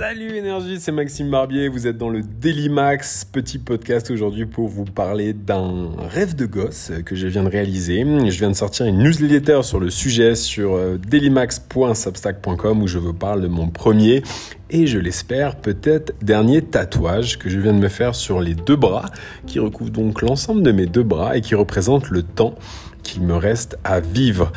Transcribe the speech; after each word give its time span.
Salut 0.00 0.34
Énergie, 0.34 0.80
c'est 0.80 0.92
Maxime 0.92 1.30
Barbier, 1.30 1.68
vous 1.68 1.86
êtes 1.86 1.98
dans 1.98 2.08
le 2.08 2.22
Daily 2.22 2.70
Max, 2.70 3.26
petit 3.30 3.58
podcast 3.58 4.10
aujourd'hui 4.10 4.46
pour 4.46 4.66
vous 4.66 4.86
parler 4.86 5.34
d'un 5.34 5.90
rêve 5.98 6.34
de 6.34 6.46
gosse 6.46 6.90
que 7.04 7.14
je 7.14 7.26
viens 7.26 7.42
de 7.42 7.50
réaliser. 7.50 8.00
Je 8.00 8.38
viens 8.38 8.48
de 8.48 8.56
sortir 8.56 8.86
une 8.86 8.96
newsletter 8.96 9.62
sur 9.62 9.78
le 9.78 9.90
sujet 9.90 10.36
sur 10.36 10.72
euh, 10.72 10.96
dailymax.substack.com 10.96 12.82
où 12.82 12.86
je 12.86 12.96
vous 12.96 13.12
parle 13.12 13.42
de 13.42 13.48
mon 13.48 13.68
premier 13.68 14.22
et 14.70 14.86
je 14.86 14.98
l'espère 14.98 15.56
peut-être 15.56 16.14
dernier 16.22 16.62
tatouage 16.62 17.38
que 17.38 17.50
je 17.50 17.60
viens 17.60 17.74
de 17.74 17.78
me 17.78 17.88
faire 17.88 18.14
sur 18.14 18.40
les 18.40 18.54
deux 18.54 18.76
bras 18.76 19.10
qui 19.46 19.58
recouvre 19.58 19.90
donc 19.90 20.22
l'ensemble 20.22 20.62
de 20.62 20.72
mes 20.72 20.86
deux 20.86 21.02
bras 21.02 21.36
et 21.36 21.42
qui 21.42 21.54
représente 21.54 22.08
le 22.08 22.22
temps 22.22 22.54
qu'il 23.02 23.20
me 23.20 23.34
reste 23.34 23.76
à 23.84 24.00
vivre. 24.00 24.50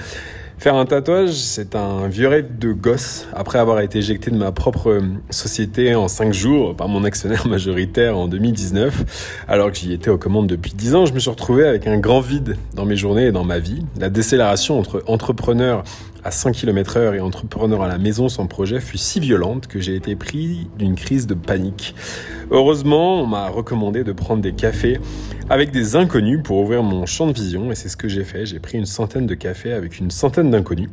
Faire 0.63 0.75
un 0.75 0.85
tatouage, 0.85 1.33
c'est 1.33 1.75
un 1.75 2.07
vieux 2.07 2.29
rêve 2.29 2.57
de 2.57 2.71
gosse. 2.71 3.27
Après 3.33 3.59
avoir 3.59 3.81
été 3.81 3.97
éjecté 3.97 4.31
de 4.31 4.37
ma 4.37 4.53
propre 4.53 4.91
euh, 4.91 5.01
société 5.29 5.93
en 5.93 6.07
5 6.07 6.31
jours 6.31 6.73
par 6.73 6.87
mon 6.87 7.03
actionnaire 7.03 7.45
majoritaire 7.49 8.17
en 8.17 8.29
2019, 8.29 9.43
alors 9.49 9.73
que 9.73 9.77
j'y 9.77 9.91
étais 9.91 10.09
aux 10.09 10.17
commandes 10.17 10.47
depuis 10.47 10.71
10 10.71 10.95
ans, 10.95 11.05
je 11.05 11.11
me 11.11 11.19
suis 11.19 11.29
retrouvé 11.29 11.67
avec 11.67 11.85
un 11.85 11.97
grand 11.97 12.21
vide 12.21 12.55
dans 12.75 12.85
mes 12.85 12.95
journées 12.95 13.25
et 13.25 13.31
dans 13.33 13.43
ma 13.43 13.59
vie. 13.59 13.83
La 13.99 14.09
décélération 14.09 14.79
entre 14.79 15.03
entrepreneur 15.05 15.83
à 16.23 16.31
100 16.31 16.51
km 16.51 16.97
heure 16.97 17.13
et 17.13 17.19
entrepreneur 17.19 17.81
à 17.81 17.87
la 17.87 17.97
maison 17.97 18.29
sans 18.29 18.47
projet 18.47 18.79
fut 18.79 18.97
si 18.97 19.19
violente 19.19 19.67
que 19.67 19.79
j'ai 19.79 19.95
été 19.95 20.15
pris 20.15 20.67
d'une 20.77 20.95
crise 20.95 21.27
de 21.27 21.33
panique. 21.33 21.95
Heureusement, 22.51 23.21
on 23.21 23.27
m'a 23.27 23.49
recommandé 23.49 24.03
de 24.03 24.11
prendre 24.11 24.41
des 24.41 24.53
cafés 24.53 24.99
avec 25.49 25.71
des 25.71 25.95
inconnus 25.95 26.41
pour 26.43 26.57
ouvrir 26.57 26.83
mon 26.83 27.05
champ 27.05 27.27
de 27.27 27.33
vision 27.33 27.71
et 27.71 27.75
c'est 27.75 27.89
ce 27.89 27.97
que 27.97 28.07
j'ai 28.07 28.23
fait. 28.23 28.45
J'ai 28.45 28.59
pris 28.59 28.77
une 28.77 28.85
centaine 28.85 29.27
de 29.27 29.35
cafés 29.35 29.73
avec 29.73 29.99
une 29.99 30.11
centaine 30.11 30.49
d'inconnus. 30.51 30.89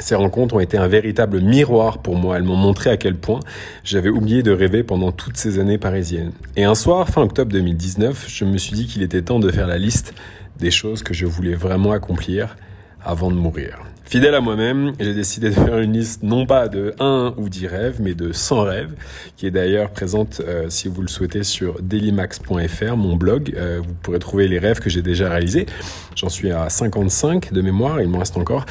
Ces 0.00 0.16
rencontres 0.16 0.56
ont 0.56 0.60
été 0.60 0.76
un 0.76 0.88
véritable 0.88 1.40
miroir 1.40 1.98
pour 1.98 2.16
moi. 2.16 2.36
Elles 2.36 2.42
m'ont 2.42 2.56
montré 2.56 2.90
à 2.90 2.96
quel 2.96 3.14
point 3.14 3.38
j'avais 3.84 4.08
oublié 4.08 4.42
de 4.42 4.50
rêver 4.50 4.82
pendant 4.82 5.12
toutes 5.12 5.36
ces 5.36 5.60
années 5.60 5.78
parisiennes. 5.78 6.32
Et 6.56 6.64
un 6.64 6.74
soir, 6.74 7.08
fin 7.08 7.22
octobre 7.22 7.52
2019, 7.52 8.26
je 8.28 8.44
me 8.44 8.58
suis 8.58 8.74
dit 8.74 8.86
qu'il 8.86 9.02
était 9.02 9.22
temps 9.22 9.38
de 9.38 9.50
faire 9.52 9.68
la 9.68 9.78
liste 9.78 10.14
des 10.58 10.72
choses 10.72 11.04
que 11.04 11.14
je 11.14 11.26
voulais 11.26 11.54
vraiment 11.54 11.92
accomplir 11.92 12.56
avant 13.04 13.30
de 13.30 13.36
mourir. 13.36 13.78
Fidèle 14.14 14.36
à 14.36 14.40
moi-même, 14.40 14.92
j'ai 15.00 15.12
décidé 15.12 15.48
de 15.48 15.54
faire 15.54 15.80
une 15.80 15.94
liste 15.94 16.22
non 16.22 16.46
pas 16.46 16.68
de 16.68 16.94
1 17.00 17.34
ou 17.36 17.48
10 17.48 17.66
rêves, 17.66 17.96
mais 17.98 18.14
de 18.14 18.30
100 18.30 18.62
rêves, 18.62 18.92
qui 19.36 19.44
est 19.44 19.50
d'ailleurs 19.50 19.90
présente, 19.90 20.40
euh, 20.46 20.66
si 20.68 20.86
vous 20.86 21.02
le 21.02 21.08
souhaitez, 21.08 21.42
sur 21.42 21.82
dailymax.fr, 21.82 22.96
mon 22.96 23.16
blog. 23.16 23.52
Euh, 23.56 23.80
vous 23.84 23.92
pourrez 24.02 24.20
trouver 24.20 24.46
les 24.46 24.60
rêves 24.60 24.78
que 24.78 24.88
j'ai 24.88 25.02
déjà 25.02 25.28
réalisés. 25.28 25.66
J'en 26.14 26.28
suis 26.28 26.52
à 26.52 26.68
55 26.70 27.52
de 27.52 27.60
mémoire, 27.60 28.00
il 28.00 28.08
m'en 28.08 28.20
reste 28.20 28.36
encore 28.36 28.66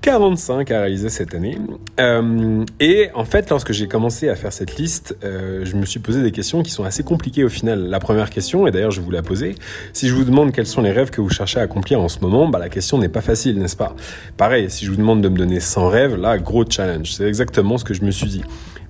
45 0.00 0.70
à 0.70 0.80
réaliser 0.82 1.08
cette 1.08 1.34
année. 1.34 1.58
Euh, 1.98 2.64
et 2.78 3.10
en 3.14 3.24
fait, 3.24 3.50
lorsque 3.50 3.72
j'ai 3.72 3.88
commencé 3.88 4.28
à 4.28 4.36
faire 4.36 4.52
cette 4.52 4.76
liste, 4.76 5.16
euh, 5.24 5.64
je 5.64 5.76
me 5.76 5.84
suis 5.84 5.98
posé 5.98 6.22
des 6.22 6.30
questions 6.30 6.62
qui 6.62 6.70
sont 6.70 6.84
assez 6.84 7.02
compliquées 7.02 7.44
au 7.44 7.48
final. 7.48 7.88
La 7.88 7.98
première 7.98 8.30
question, 8.30 8.66
et 8.66 8.70
d'ailleurs 8.70 8.90
je 8.92 9.00
vous 9.00 9.10
la 9.10 9.22
poser, 9.22 9.56
si 9.92 10.08
je 10.08 10.14
vous 10.14 10.24
demande 10.24 10.52
quels 10.52 10.66
sont 10.66 10.82
les 10.82 10.92
rêves 10.92 11.10
que 11.10 11.20
vous 11.20 11.30
cherchez 11.30 11.58
à 11.58 11.62
accomplir 11.62 12.00
en 12.00 12.08
ce 12.08 12.20
moment, 12.20 12.48
bah, 12.48 12.58
la 12.58 12.68
question 12.68 12.98
n'est 12.98 13.08
pas 13.08 13.20
facile, 13.20 13.58
n'est-ce 13.58 13.76
pas? 13.76 13.94
Pareil, 14.36 14.70
si 14.70 14.84
je 14.84 14.90
vous 14.90 14.96
demande 14.96 15.20
de 15.20 15.28
me 15.28 15.36
donner 15.36 15.60
100 15.60 15.88
rêves, 15.88 16.16
là, 16.16 16.38
gros 16.38 16.64
challenge. 16.68 17.12
C'est 17.14 17.26
exactement 17.26 17.76
ce 17.76 17.84
que 17.84 17.94
je 17.94 18.02
me 18.02 18.10
suis 18.10 18.28
dit. 18.28 18.44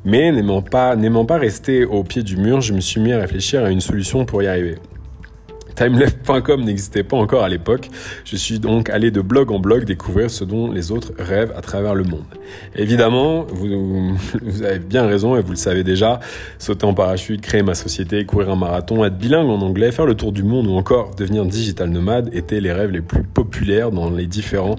Mais 0.04 0.30
n'aimant 0.30 0.62
pas, 0.62 0.94
n'aimant 0.94 1.24
pas 1.24 1.38
rester 1.38 1.84
au 1.84 2.04
pied 2.04 2.22
du 2.22 2.36
mur, 2.36 2.60
je 2.60 2.72
me 2.72 2.80
suis 2.80 3.00
mis 3.00 3.12
à 3.12 3.18
réfléchir 3.18 3.64
à 3.64 3.70
une 3.70 3.80
solution 3.80 4.24
pour 4.24 4.42
y 4.42 4.46
arriver. 4.46 4.76
Timeleft.com 5.78 6.64
n'existait 6.64 7.04
pas 7.04 7.16
encore 7.16 7.44
à 7.44 7.48
l'époque. 7.48 7.88
Je 8.24 8.34
suis 8.34 8.58
donc 8.58 8.90
allé 8.90 9.12
de 9.12 9.20
blog 9.20 9.52
en 9.52 9.60
blog 9.60 9.84
découvrir 9.84 10.28
ce 10.28 10.42
dont 10.42 10.72
les 10.72 10.90
autres 10.90 11.12
rêvent 11.16 11.52
à 11.56 11.60
travers 11.60 11.94
le 11.94 12.02
monde. 12.02 12.24
Évidemment, 12.74 13.46
vous, 13.48 14.16
vous 14.42 14.62
avez 14.64 14.80
bien 14.80 15.06
raison 15.06 15.36
et 15.36 15.40
vous 15.40 15.52
le 15.52 15.56
savez 15.56 15.84
déjà, 15.84 16.18
sauter 16.58 16.84
en 16.84 16.94
parachute, 16.94 17.42
créer 17.42 17.62
ma 17.62 17.76
société, 17.76 18.26
courir 18.26 18.50
un 18.50 18.56
marathon, 18.56 19.04
être 19.04 19.16
bilingue 19.16 19.48
en 19.48 19.60
anglais, 19.60 19.92
faire 19.92 20.06
le 20.06 20.16
tour 20.16 20.32
du 20.32 20.42
monde 20.42 20.66
ou 20.66 20.72
encore 20.72 21.14
devenir 21.14 21.44
digital 21.44 21.90
nomade 21.90 22.28
étaient 22.32 22.60
les 22.60 22.72
rêves 22.72 22.90
les 22.90 23.00
plus 23.00 23.22
populaires 23.22 23.92
dans 23.92 24.10
les 24.10 24.26
différents 24.26 24.74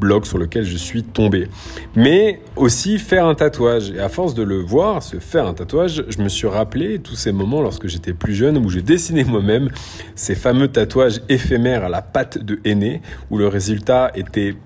blogs 0.00 0.26
sur 0.26 0.36
lesquels 0.36 0.64
je 0.64 0.76
suis 0.76 1.02
tombé. 1.02 1.48
Mais 1.96 2.40
aussi 2.56 2.98
faire 2.98 3.24
un 3.24 3.34
tatouage. 3.34 3.92
Et 3.92 4.00
à 4.00 4.10
force 4.10 4.34
de 4.34 4.42
le 4.42 4.58
voir, 4.58 5.02
se 5.02 5.18
faire 5.18 5.46
un 5.46 5.54
tatouage, 5.54 6.04
je 6.08 6.20
me 6.20 6.28
suis 6.28 6.48
rappelé 6.48 6.98
tous 6.98 7.14
ces 7.14 7.32
moments 7.32 7.62
lorsque 7.62 7.86
j'étais 7.86 8.12
plus 8.12 8.34
jeune 8.34 8.58
où 8.58 8.68
j'ai 8.68 8.82
dessiné 8.82 9.24
moi-même 9.24 9.70
ces 10.14 10.34
fameux 10.42 10.66
tatouages 10.66 11.20
éphémères 11.28 11.84
à 11.84 11.88
la 11.88 12.02
patte 12.02 12.36
de 12.36 12.58
aîné 12.64 13.00
où 13.30 13.38
le 13.38 13.46
résultat 13.46 14.10
était 14.16 14.56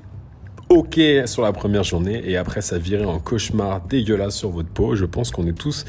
ok 0.70 0.98
sur 1.26 1.42
la 1.42 1.52
première 1.52 1.84
journée 1.84 2.22
et 2.24 2.38
après 2.38 2.62
ça 2.62 2.78
virait 2.78 3.04
en 3.04 3.18
cauchemar 3.18 3.82
dégueulasse 3.82 4.36
sur 4.36 4.48
votre 4.48 4.70
peau. 4.70 4.94
Je 4.94 5.04
pense 5.04 5.30
qu'on 5.30 5.46
est 5.46 5.52
tous 5.52 5.84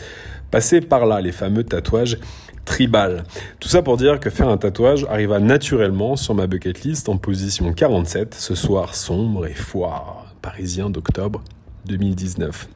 passés 0.52 0.82
par 0.82 1.06
là, 1.06 1.22
les 1.22 1.32
fameux 1.32 1.64
tatouages 1.64 2.18
tribal. 2.66 3.24
Tout 3.62 3.70
ça 3.70 3.82
pour 3.82 3.96
dire 3.96 4.20
que 4.20 4.30
faire 4.30 4.50
un 4.50 4.58
tatouage 4.58 5.06
arriva 5.10 5.40
naturellement 5.40 6.18
sur 6.18 6.36
ma 6.36 6.48
bucket 6.48 6.84
list 6.84 7.08
en 7.08 7.16
position 7.16 7.72
47 7.72 8.34
ce 8.34 8.56
soir 8.56 8.94
sombre 8.94 9.46
et 9.46 9.54
froid 9.54 10.26
parisien 10.42 10.90
d'octobre 10.90 11.42
2019. 11.86 12.68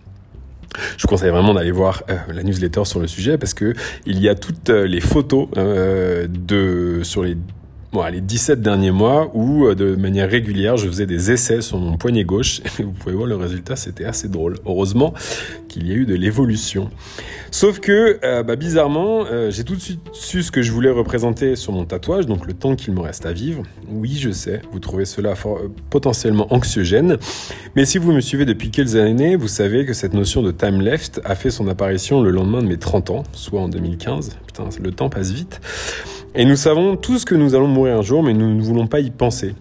Je 0.98 1.04
vous 1.04 1.08
conseille 1.08 1.30
vraiment 1.30 1.54
d'aller 1.54 1.72
voir 1.72 2.04
euh, 2.10 2.18
la 2.34 2.44
newsletter 2.44 2.86
sur 2.86 3.00
le 3.00 3.08
sujet 3.08 3.38
parce 3.38 3.54
que 3.54 3.74
il 4.06 4.20
y 4.20 4.30
a 4.30 4.36
toutes 4.36 4.70
euh, 4.70 4.86
les 4.86 5.02
photos 5.02 5.48
euh, 5.58 6.28
de 6.30 7.04
sur 7.04 7.24
les 7.24 7.38
bon, 7.92 8.06
les 8.06 8.22
17 8.22 8.62
derniers 8.62 8.92
mois 8.92 9.32
où 9.34 9.66
euh, 9.66 9.76
de 9.76 9.96
manière 9.96 10.30
régulière 10.30 10.78
je 10.78 10.88
faisais 10.88 11.06
des 11.06 11.32
essais 11.32 11.62
sur 11.62 11.78
mon 11.78 11.98
poignet 11.98 12.24
gauche 12.24 12.62
et 12.80 12.84
vous 12.84 12.92
pouvez 12.92 13.16
voir 13.16 13.28
le 13.28 13.36
résultat 13.36 13.76
c'était 13.76 14.06
assez 14.06 14.30
drôle. 14.30 14.58
Heureusement 14.66 15.14
qu'il 15.68 15.88
y 15.88 15.92
a 15.92 15.96
eu 15.96 16.06
de 16.06 16.16
l'évolution. 16.16 16.90
Sauf 17.52 17.80
que 17.80 18.20
euh, 18.24 18.44
bah, 18.44 18.56
bizarrement 18.56 19.26
euh, 19.26 19.52
j'ai 19.52 19.64
tout 19.64 19.76
de 19.76 19.82
suite 19.82 20.02
su 20.14 20.44
ce 20.44 20.52
que 20.52 20.62
je 20.62 20.72
voulais 20.72 20.90
représenter 20.90 21.56
sur 21.56 21.74
mon 21.74 21.86
tatouage 21.86 22.26
donc 22.26 22.48
le 22.48 22.54
temps 22.54 22.76
qu'il 22.76 22.94
me 22.94 23.02
reste 23.02 23.26
à 23.26 23.34
vivre. 23.34 23.64
Oui 23.90 24.18
je 24.18 24.32
sais 24.32 24.62
vous 24.72 24.80
trouvez 24.80 25.06
cela 25.06 25.34
potentiellement 25.90 26.54
anxiogène 26.54 27.18
mais 27.76 27.86
si 27.86 27.98
vous 27.98 28.12
me 28.12 28.22
suivez 28.22 28.46
depuis 28.46 28.72
quelques 28.72 28.96
années 28.96 29.36
vous 29.36 29.48
savez 29.50 29.86
que 29.86 29.94
cette 29.94 30.14
notion 30.14 30.42
de 30.42 30.52
time 30.52 30.82
left 30.82 31.22
a 31.26 31.36
fait 31.36 31.52
son 31.52 31.68
apparition 31.68 32.22
le 32.22 32.32
lendemain 32.32 32.62
de 32.62 32.68
mes 32.68 32.78
30 32.78 33.10
ans 33.10 33.24
soit 33.34 33.60
en 33.60 33.70
2015. 33.70 34.38
Putain 34.48 34.70
le 34.82 34.92
temps 34.92 35.10
passe 35.10 35.32
vite. 35.32 35.60
Et 36.34 36.46
nous 36.46 36.56
savons 36.56 36.96
tous 36.96 37.26
que 37.26 37.36
nous 37.36 37.56
allons 37.56 37.68
mourir 37.68 37.98
un 37.98 38.02
jour, 38.02 38.24
mais 38.24 38.32
nous 38.32 38.56
ne 38.56 38.62
voulons 38.62 38.88
pas 38.88 39.02
y 39.02 39.12
penser. 39.12 39.54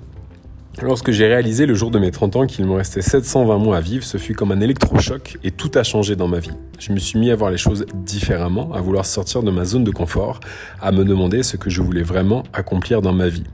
Lorsque 0.80 1.10
j'ai 1.10 1.26
réalisé 1.26 1.66
le 1.66 1.74
jour 1.74 1.90
de 1.90 1.98
mes 1.98 2.12
30 2.12 2.36
ans 2.36 2.46
qu'il 2.46 2.64
me 2.64 2.74
restait 2.74 3.02
720 3.02 3.58
mois 3.58 3.78
à 3.78 3.80
vivre, 3.80 4.04
ce 4.04 4.18
fut 4.18 4.34
comme 4.34 4.52
un 4.52 4.60
électrochoc 4.60 5.36
et 5.42 5.50
tout 5.50 5.72
a 5.74 5.82
changé 5.82 6.14
dans 6.14 6.28
ma 6.28 6.38
vie. 6.38 6.52
Je 6.78 6.92
me 6.92 7.00
suis 7.00 7.18
mis 7.18 7.32
à 7.32 7.34
voir 7.34 7.50
les 7.50 7.56
choses 7.56 7.86
différemment, 7.92 8.72
à 8.72 8.80
vouloir 8.80 9.04
sortir 9.04 9.42
de 9.42 9.50
ma 9.50 9.64
zone 9.64 9.82
de 9.82 9.90
confort, 9.90 10.38
à 10.80 10.92
me 10.92 11.04
demander 11.04 11.42
ce 11.42 11.56
que 11.56 11.70
je 11.70 11.82
voulais 11.82 12.04
vraiment 12.04 12.44
accomplir 12.52 13.02
dans 13.02 13.12
ma 13.12 13.26
vie. 13.26 13.44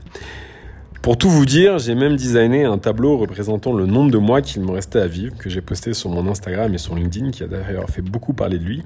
Pour 1.01 1.17
tout 1.17 1.29
vous 1.29 1.45
dire, 1.45 1.79
j'ai 1.79 1.95
même 1.95 2.15
designé 2.15 2.65
un 2.65 2.77
tableau 2.77 3.17
représentant 3.17 3.73
le 3.73 3.85
nombre 3.85 4.11
de 4.11 4.17
mois 4.17 4.41
qu'il 4.41 4.61
me 4.61 4.71
restait 4.71 4.99
à 4.99 5.07
vivre, 5.07 5.35
que 5.37 5.49
j'ai 5.49 5.61
posté 5.61 5.93
sur 5.93 6.09
mon 6.09 6.27
Instagram 6.27 6.73
et 6.73 6.77
sur 6.77 6.95
LinkedIn, 6.95 7.31
qui 7.31 7.43
a 7.43 7.47
d'ailleurs 7.47 7.89
fait 7.89 8.01
beaucoup 8.01 8.33
parler 8.33 8.57
de 8.57 8.63
lui. 8.63 8.83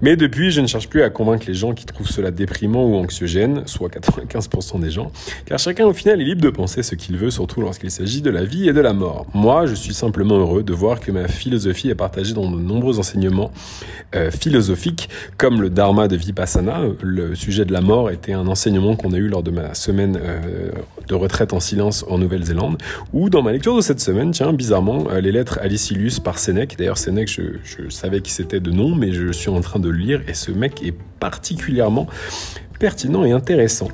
Mais 0.00 0.16
depuis, 0.16 0.50
je 0.50 0.60
ne 0.60 0.66
cherche 0.66 0.88
plus 0.88 1.02
à 1.02 1.10
convaincre 1.10 1.44
les 1.46 1.54
gens 1.54 1.72
qui 1.72 1.86
trouvent 1.86 2.08
cela 2.08 2.30
déprimant 2.30 2.84
ou 2.84 2.96
anxiogène, 2.96 3.62
soit 3.66 3.88
95% 3.88 4.80
des 4.80 4.90
gens, 4.90 5.10
car 5.46 5.58
chacun 5.58 5.86
au 5.86 5.92
final 5.92 6.20
est 6.20 6.24
libre 6.24 6.42
de 6.42 6.50
penser 6.50 6.82
ce 6.82 6.94
qu'il 6.94 7.16
veut, 7.16 7.30
surtout 7.30 7.60
lorsqu'il 7.60 7.90
s'agit 7.90 8.22
de 8.22 8.30
la 8.30 8.44
vie 8.44 8.68
et 8.68 8.72
de 8.72 8.80
la 8.80 8.92
mort. 8.92 9.26
Moi, 9.32 9.66
je 9.66 9.74
suis 9.74 9.94
simplement 9.94 10.36
heureux 10.36 10.62
de 10.62 10.72
voir 10.72 11.00
que 11.00 11.10
ma 11.12 11.28
philosophie 11.28 11.88
est 11.88 11.94
partagée 11.94 12.34
dans 12.34 12.50
de 12.50 12.56
nombreux 12.56 12.98
enseignements 12.98 13.50
euh, 14.14 14.30
philosophiques, 14.30 15.08
comme 15.38 15.62
le 15.62 15.70
Dharma 15.70 16.08
de 16.08 16.16
Vipassana. 16.16 16.80
Le 17.02 17.34
sujet 17.34 17.64
de 17.64 17.72
la 17.72 17.80
mort 17.80 18.10
était 18.10 18.32
un 18.32 18.46
enseignement 18.46 18.96
qu'on 18.96 19.12
a 19.12 19.16
eu 19.16 19.28
lors 19.28 19.42
de 19.42 19.50
ma 19.50 19.74
semaine 19.74 20.18
euh, 20.20 20.70
de 21.08 21.14
retraite 21.14 21.51
en 21.52 21.60
silence 21.60 22.04
en 22.08 22.18
Nouvelle-Zélande, 22.18 22.78
ou 23.12 23.30
dans 23.30 23.42
ma 23.42 23.52
lecture 23.52 23.76
de 23.76 23.80
cette 23.80 24.00
semaine, 24.00 24.30
tiens, 24.30 24.52
bizarrement, 24.52 25.06
euh, 25.10 25.20
les 25.20 25.32
lettres 25.32 25.58
Alicilius 25.62 26.20
par 26.20 26.38
Sénèque. 26.38 26.76
D'ailleurs, 26.78 26.98
Sénèque, 26.98 27.28
je, 27.28 27.42
je 27.64 27.88
savais 27.88 28.20
qui 28.20 28.30
c'était 28.30 28.60
de 28.60 28.70
nom, 28.70 28.94
mais 28.94 29.12
je 29.12 29.32
suis 29.32 29.50
en 29.50 29.60
train 29.60 29.80
de 29.80 29.88
le 29.88 29.96
lire, 29.96 30.22
et 30.28 30.34
ce 30.34 30.50
mec 30.50 30.82
est 30.82 30.94
particulièrement 31.20 32.06
pertinent 32.78 33.24
et 33.24 33.32
intéressant. 33.32 33.88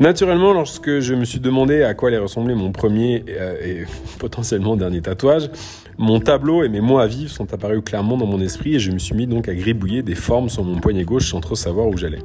Naturellement, 0.00 0.52
lorsque 0.52 1.00
je 1.00 1.14
me 1.14 1.24
suis 1.24 1.40
demandé 1.40 1.82
à 1.82 1.92
quoi 1.94 2.08
allait 2.08 2.18
ressembler 2.18 2.54
mon 2.54 2.70
premier 2.70 3.24
euh, 3.28 3.56
et 3.64 3.84
potentiellement 4.20 4.76
dernier 4.76 5.02
tatouage, 5.02 5.50
mon 5.98 6.20
tableau 6.20 6.62
et 6.62 6.68
mes 6.68 6.80
mots 6.80 6.98
à 6.98 7.08
vivre 7.08 7.30
sont 7.30 7.52
apparus 7.52 7.82
clairement 7.84 8.16
dans 8.16 8.26
mon 8.26 8.40
esprit 8.40 8.76
et 8.76 8.78
je 8.78 8.92
me 8.92 8.98
suis 8.98 9.16
mis 9.16 9.26
donc 9.26 9.48
à 9.48 9.54
gribouiller 9.54 10.02
des 10.02 10.14
formes 10.14 10.48
sur 10.48 10.62
mon 10.62 10.78
poignet 10.78 11.02
gauche 11.04 11.30
sans 11.30 11.40
trop 11.40 11.56
savoir 11.56 11.88
où 11.88 11.96
j'allais. 11.96 12.20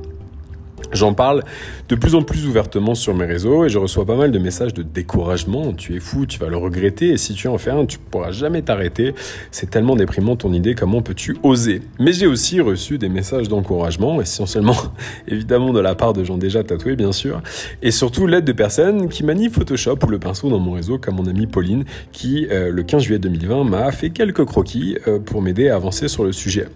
J'en 0.94 1.14
parle 1.14 1.44
de 1.90 1.96
plus 1.96 2.16
en 2.16 2.22
plus 2.22 2.46
ouvertement 2.46 2.96
sur 2.96 3.16
mes 3.16 3.26
réseaux 3.26 3.66
et 3.66 3.70
je 3.70 3.80
reçois 3.80 4.06
pas 4.06 4.16
mal 4.16 4.32
de 4.32 4.40
messages 4.40 4.74
de 4.74 4.84
découragement. 4.84 5.74
Tu 5.74 5.96
es 5.96 6.00
fou, 6.00 6.26
tu 6.26 6.40
vas 6.40 6.48
le 6.48 6.58
regretter 6.58 7.10
et 7.10 7.18
si 7.18 7.34
tu 7.34 7.48
en 7.48 7.58
fais 7.58 7.72
un, 7.72 7.86
tu 7.86 7.98
pourras 7.98 8.32
jamais 8.32 8.62
t'arrêter. 8.62 9.16
C'est 9.52 9.70
tellement 9.70 9.96
déprimant 9.96 10.36
ton 10.36 10.54
idée, 10.54 10.76
comment 10.76 11.02
peux-tu 11.02 11.36
oser? 11.42 11.82
Mais 12.00 12.14
j'ai 12.14 12.28
aussi 12.28 12.62
reçu 12.62 12.98
des 12.98 13.10
messages 13.10 13.48
d'encouragement, 13.50 14.22
essentiellement 14.22 14.78
évidemment 15.28 15.74
de 15.74 15.80
la 15.80 15.96
part 15.96 16.14
de 16.14 16.24
gens 16.24 16.38
déjà 16.38 16.64
tatoués 16.64 16.96
bien 16.96 17.12
sûr, 17.12 17.42
et 17.82 17.92
surtout 17.92 18.28
l'aide 18.28 18.46
de 18.46 18.54
personnes 18.54 19.10
qui 19.10 19.24
manient 19.24 19.50
Photoshop 19.50 19.98
ou 20.04 20.08
le 20.08 20.20
pinceau 20.20 20.50
dans 20.50 20.60
mon 20.60 20.74
réseau 20.74 20.98
comme 21.00 21.16
mon 21.16 21.26
amie 21.26 21.48
Pauline 21.48 21.86
qui 22.12 22.48
euh, 22.52 22.72
le 22.72 22.84
15 22.84 23.04
juillet 23.04 23.20
2020 23.20 23.64
m'a 23.64 23.92
fait 23.92 24.12
quelques 24.12 24.46
croquis 24.46 24.98
euh, 25.08 25.20
pour 25.20 25.42
m'aider 25.42 25.70
à 25.70 25.76
avancer 25.76 26.08
sur 26.08 26.24
le 26.24 26.32
sujet. 26.32 26.68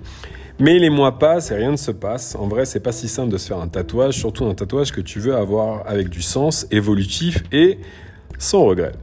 Mais 0.59 0.79
les 0.79 0.89
mois 0.89 1.19
passent 1.19 1.51
et 1.51 1.55
rien 1.55 1.71
ne 1.71 1.77
se 1.77 1.91
passe. 1.91 2.35
En 2.35 2.47
vrai, 2.47 2.65
c'est 2.65 2.79
pas 2.79 2.91
si 2.91 3.07
simple 3.07 3.31
de 3.31 3.37
se 3.37 3.47
faire 3.47 3.59
un 3.59 3.67
tatouage, 3.67 4.15
surtout 4.15 4.45
un 4.45 4.55
tatouage 4.55 4.91
que 4.91 5.01
tu 5.01 5.19
veux 5.19 5.35
avoir 5.35 5.87
avec 5.87 6.09
du 6.09 6.23
sens, 6.23 6.65
évolutif 6.71 7.43
et 7.51 7.77
sans 8.39 8.65
regret. 8.65 8.93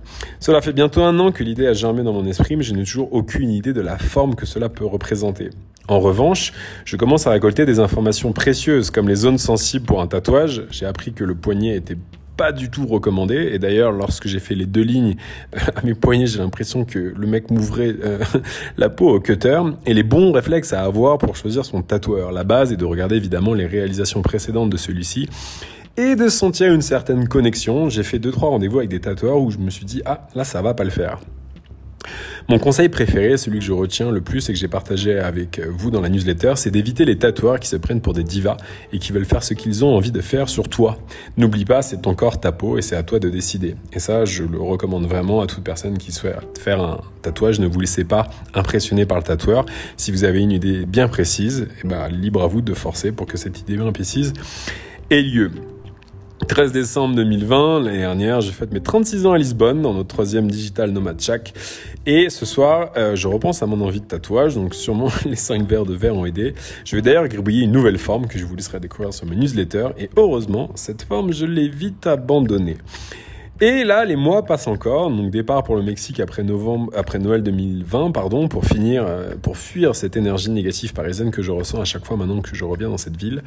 Cela 0.41 0.61
fait 0.61 0.73
bientôt 0.73 1.03
un 1.03 1.17
an 1.21 1.31
que 1.31 1.45
l'idée 1.45 1.69
a 1.69 1.73
germé 1.73 2.03
dans 2.03 2.13
mon 2.13 2.27
esprit, 2.27 2.57
mais 2.57 2.65
je 2.65 2.75
n'ai 2.75 2.83
toujours 2.83 3.13
aucune 3.13 3.51
idée 3.51 3.73
de 3.73 3.81
la 3.81 3.99
forme 3.99 4.35
que 4.35 4.47
cela 4.47 4.69
peut 4.69 4.85
représenter. 4.85 5.51
En 5.87 6.01
revanche, 6.01 6.53
je 6.85 6.97
commence 6.97 7.27
à 7.27 7.31
récolter 7.31 7.67
des 7.67 7.79
informations 7.79 8.33
précieuses 8.33 8.91
comme 8.91 9.09
les 9.09 9.15
zones 9.15 9.39
sensibles 9.39 9.85
pour 9.85 10.01
un 10.01 10.09
tatouage. 10.09 10.65
J'ai 10.71 10.87
appris 10.87 11.13
que 11.13 11.25
le 11.25 11.35
poignet 11.35 11.77
était 11.77 11.99
pas 12.37 12.53
du 12.53 12.71
tout 12.71 12.87
recommandé. 12.87 13.51
Et 13.53 13.59
d'ailleurs, 13.59 13.93
lorsque 13.93 14.27
j'ai 14.27 14.41
fait 14.41 14.55
les 14.55 14.67
deux 14.67 14.83
lignes 14.83 15.17
à 15.53 15.85
mes 15.85 15.95
poignets, 15.95 16.27
j'ai 16.27 16.39
l'impression 16.39 16.85
que 16.85 16.99
le 16.99 17.27
mec 17.27 17.51
m'ouvrait 17.51 17.95
euh, 18.03 18.19
la 18.77 18.89
peau 18.89 19.11
au 19.11 19.21
cutter. 19.21 19.61
Et 19.87 19.95
les 19.95 20.03
bons 20.03 20.33
réflexes 20.33 20.73
à 20.73 20.83
avoir 20.83 21.19
pour 21.19 21.37
choisir 21.37 21.65
son 21.65 21.83
tatoueur. 21.83 22.33
La 22.33 22.45
base 22.45 22.73
est 22.73 22.77
de 22.77 22.85
regarder 22.85 23.17
évidemment 23.17 23.55
les 23.55 23.67
réalisations 23.67 24.23
précédentes 24.23 24.71
de 24.71 24.77
celui-ci 24.77 25.29
et 25.97 26.17
de 26.17 26.29
sentir 26.29 26.73
une 26.73 26.83
certaine 26.83 27.29
connexion. 27.29 27.89
J'ai 27.89 28.03
fait 28.03 28.19
deux 28.19 28.33
trois 28.33 28.51
rendez-vous 28.51 28.79
avec 28.79 28.91
des 28.91 29.01
tatoueurs 29.01 29.39
où 29.39 29.51
je 29.51 29.59
me 29.59 29.71
suis 29.71 29.85
dit 29.85 30.03
ah 30.05 30.27
là 30.35 30.45
ça 30.45 30.61
va 30.63 30.75
pas 30.75 30.85
le 30.85 30.91
faire. 30.91 31.21
Mon 32.47 32.59
conseil 32.59 32.91
préféré, 32.91 33.39
celui 33.39 33.61
que 33.61 33.65
je 33.65 33.73
retiens 33.73 34.11
le 34.11 34.21
plus 34.21 34.47
et 34.51 34.53
que 34.53 34.59
j'ai 34.59 34.69
partagé 34.69 35.19
avec 35.19 35.61
vous 35.67 35.91
dans 35.91 36.03
la 36.03 36.11
newsletter, 36.11 36.53
c'est 36.57 36.71
d'éviter 36.71 37.07
les 37.07 37.17
tatoueurs 37.17 37.59
qui 37.59 37.69
se 37.69 37.77
prennent 37.77 38.03
pour 38.03 38.13
des 38.13 38.23
divas 38.23 38.59
et 38.93 38.99
qui 38.99 39.13
veulent 39.13 39.25
faire 39.25 39.43
ce 39.43 39.55
qu'ils 39.55 39.83
ont 39.83 39.97
envie 39.97 40.13
de 40.13 40.21
faire 40.21 40.51
sur 40.51 40.69
toi. 40.69 40.99
N'oublie 41.39 41.65
pas, 41.65 41.81
c'est 41.81 42.03
ton 42.03 42.15
corps, 42.15 42.39
ta 42.39 42.53
peau 42.53 42.77
et 42.77 42.83
c'est 42.83 42.97
à 42.97 43.03
toi 43.03 43.19
de 43.19 43.31
décider. 43.31 43.77
Et 43.95 43.99
ça, 43.99 44.27
je 44.27 44.45
le 44.45 44.61
recommande 44.61 45.07
vraiment 45.07 45.41
à 45.41 45.47
toute 45.47 45.65
personne 45.65 45.97
qui 45.97 46.13
souhaite 46.13 46.59
faire 46.59 46.83
un 46.83 47.01
tatouage. 47.23 47.61
Ne 47.61 47.67
vous 47.67 47.81
laissez 47.81 48.05
pas 48.05 48.29
impressionner 48.53 49.07
par 49.07 49.17
le 49.17 49.25
tatoueur. 49.25 49.65
Si 49.97 50.13
vous 50.13 50.25
avez 50.25 50.41
une 50.41 50.53
idée 50.53 50.85
bien 50.85 51.09
précise, 51.09 51.69
eh 51.83 51.89
ben, 51.89 52.09
libre 52.09 52.43
à 52.43 52.47
vous 52.47 52.61
de 52.61 52.75
forcer 52.75 53.11
pour 53.11 53.27
que 53.27 53.39
cette 53.39 53.59
idée 53.61 53.77
bien 53.77 53.91
précise 53.91 54.35
ait 55.11 55.23
lieu. 55.23 55.51
13 56.41 56.73
décembre 56.73 57.15
2020, 57.15 57.81
l'année 57.81 57.99
dernière, 57.99 58.41
j'ai 58.41 58.51
fait 58.51 58.71
mes 58.73 58.81
36 58.81 59.25
ans 59.25 59.33
à 59.33 59.39
Lisbonne, 59.39 59.83
dans 59.83 59.95
notre 59.95 60.09
troisième 60.09 60.51
Digital 60.51 60.91
Nomad 60.91 61.21
Shack. 61.21 61.55
Et 62.07 62.29
ce 62.29 62.45
soir, 62.45 62.91
euh, 62.97 63.15
je 63.15 63.29
repense 63.29 63.63
à 63.63 63.67
mon 63.67 63.81
envie 63.81 64.01
de 64.01 64.07
tatouage, 64.07 64.57
donc 64.57 64.75
sûrement 64.75 65.09
les 65.25 65.37
5 65.37 65.67
verres 65.67 65.87
de 65.87 65.95
verre 65.95 66.17
ont 66.17 66.27
aidé. 66.27 66.55
Je 66.85 66.97
vais 66.97 67.03
d'ailleurs 67.03 67.29
gribouiller 67.29 67.63
une 67.63 67.73
nouvelle 67.73 67.99
forme 67.99 68.27
que 68.27 68.37
je 68.37 68.45
vous 68.45 68.57
laisserai 68.57 68.81
découvrir 68.81 69.15
sur 69.15 69.27
mes 69.27 69.37
newsletters. 69.37 69.91
Et 69.97 70.11
heureusement, 70.17 70.71
cette 70.75 71.05
forme, 71.05 71.33
je 71.33 71.47
l'ai 71.47 71.69
vite 71.69 72.07
abandonnée. 72.07 72.79
Et 73.61 73.85
là, 73.85 74.05
les 74.05 74.17
mois 74.17 74.45
passent 74.45 74.67
encore. 74.67 75.11
Donc 75.11 75.31
départ 75.31 75.63
pour 75.63 75.77
le 75.77 75.83
Mexique 75.83 76.19
après 76.19 76.43
novembre, 76.43 76.91
après 76.97 77.21
Noël 77.21 77.43
2020, 77.45 78.11
pardon, 78.11 78.49
pour 78.49 78.65
finir, 78.65 79.05
euh, 79.07 79.35
pour 79.41 79.57
fuir 79.57 79.95
cette 79.95 80.17
énergie 80.17 80.51
négative 80.51 80.93
parisienne 80.93 81.31
que 81.31 81.41
je 81.41 81.53
ressens 81.53 81.81
à 81.81 81.85
chaque 81.85 82.05
fois 82.05 82.17
maintenant 82.17 82.41
que 82.41 82.55
je 82.55 82.65
reviens 82.65 82.89
dans 82.89 82.99
cette 82.99 83.17
ville. 83.17 83.43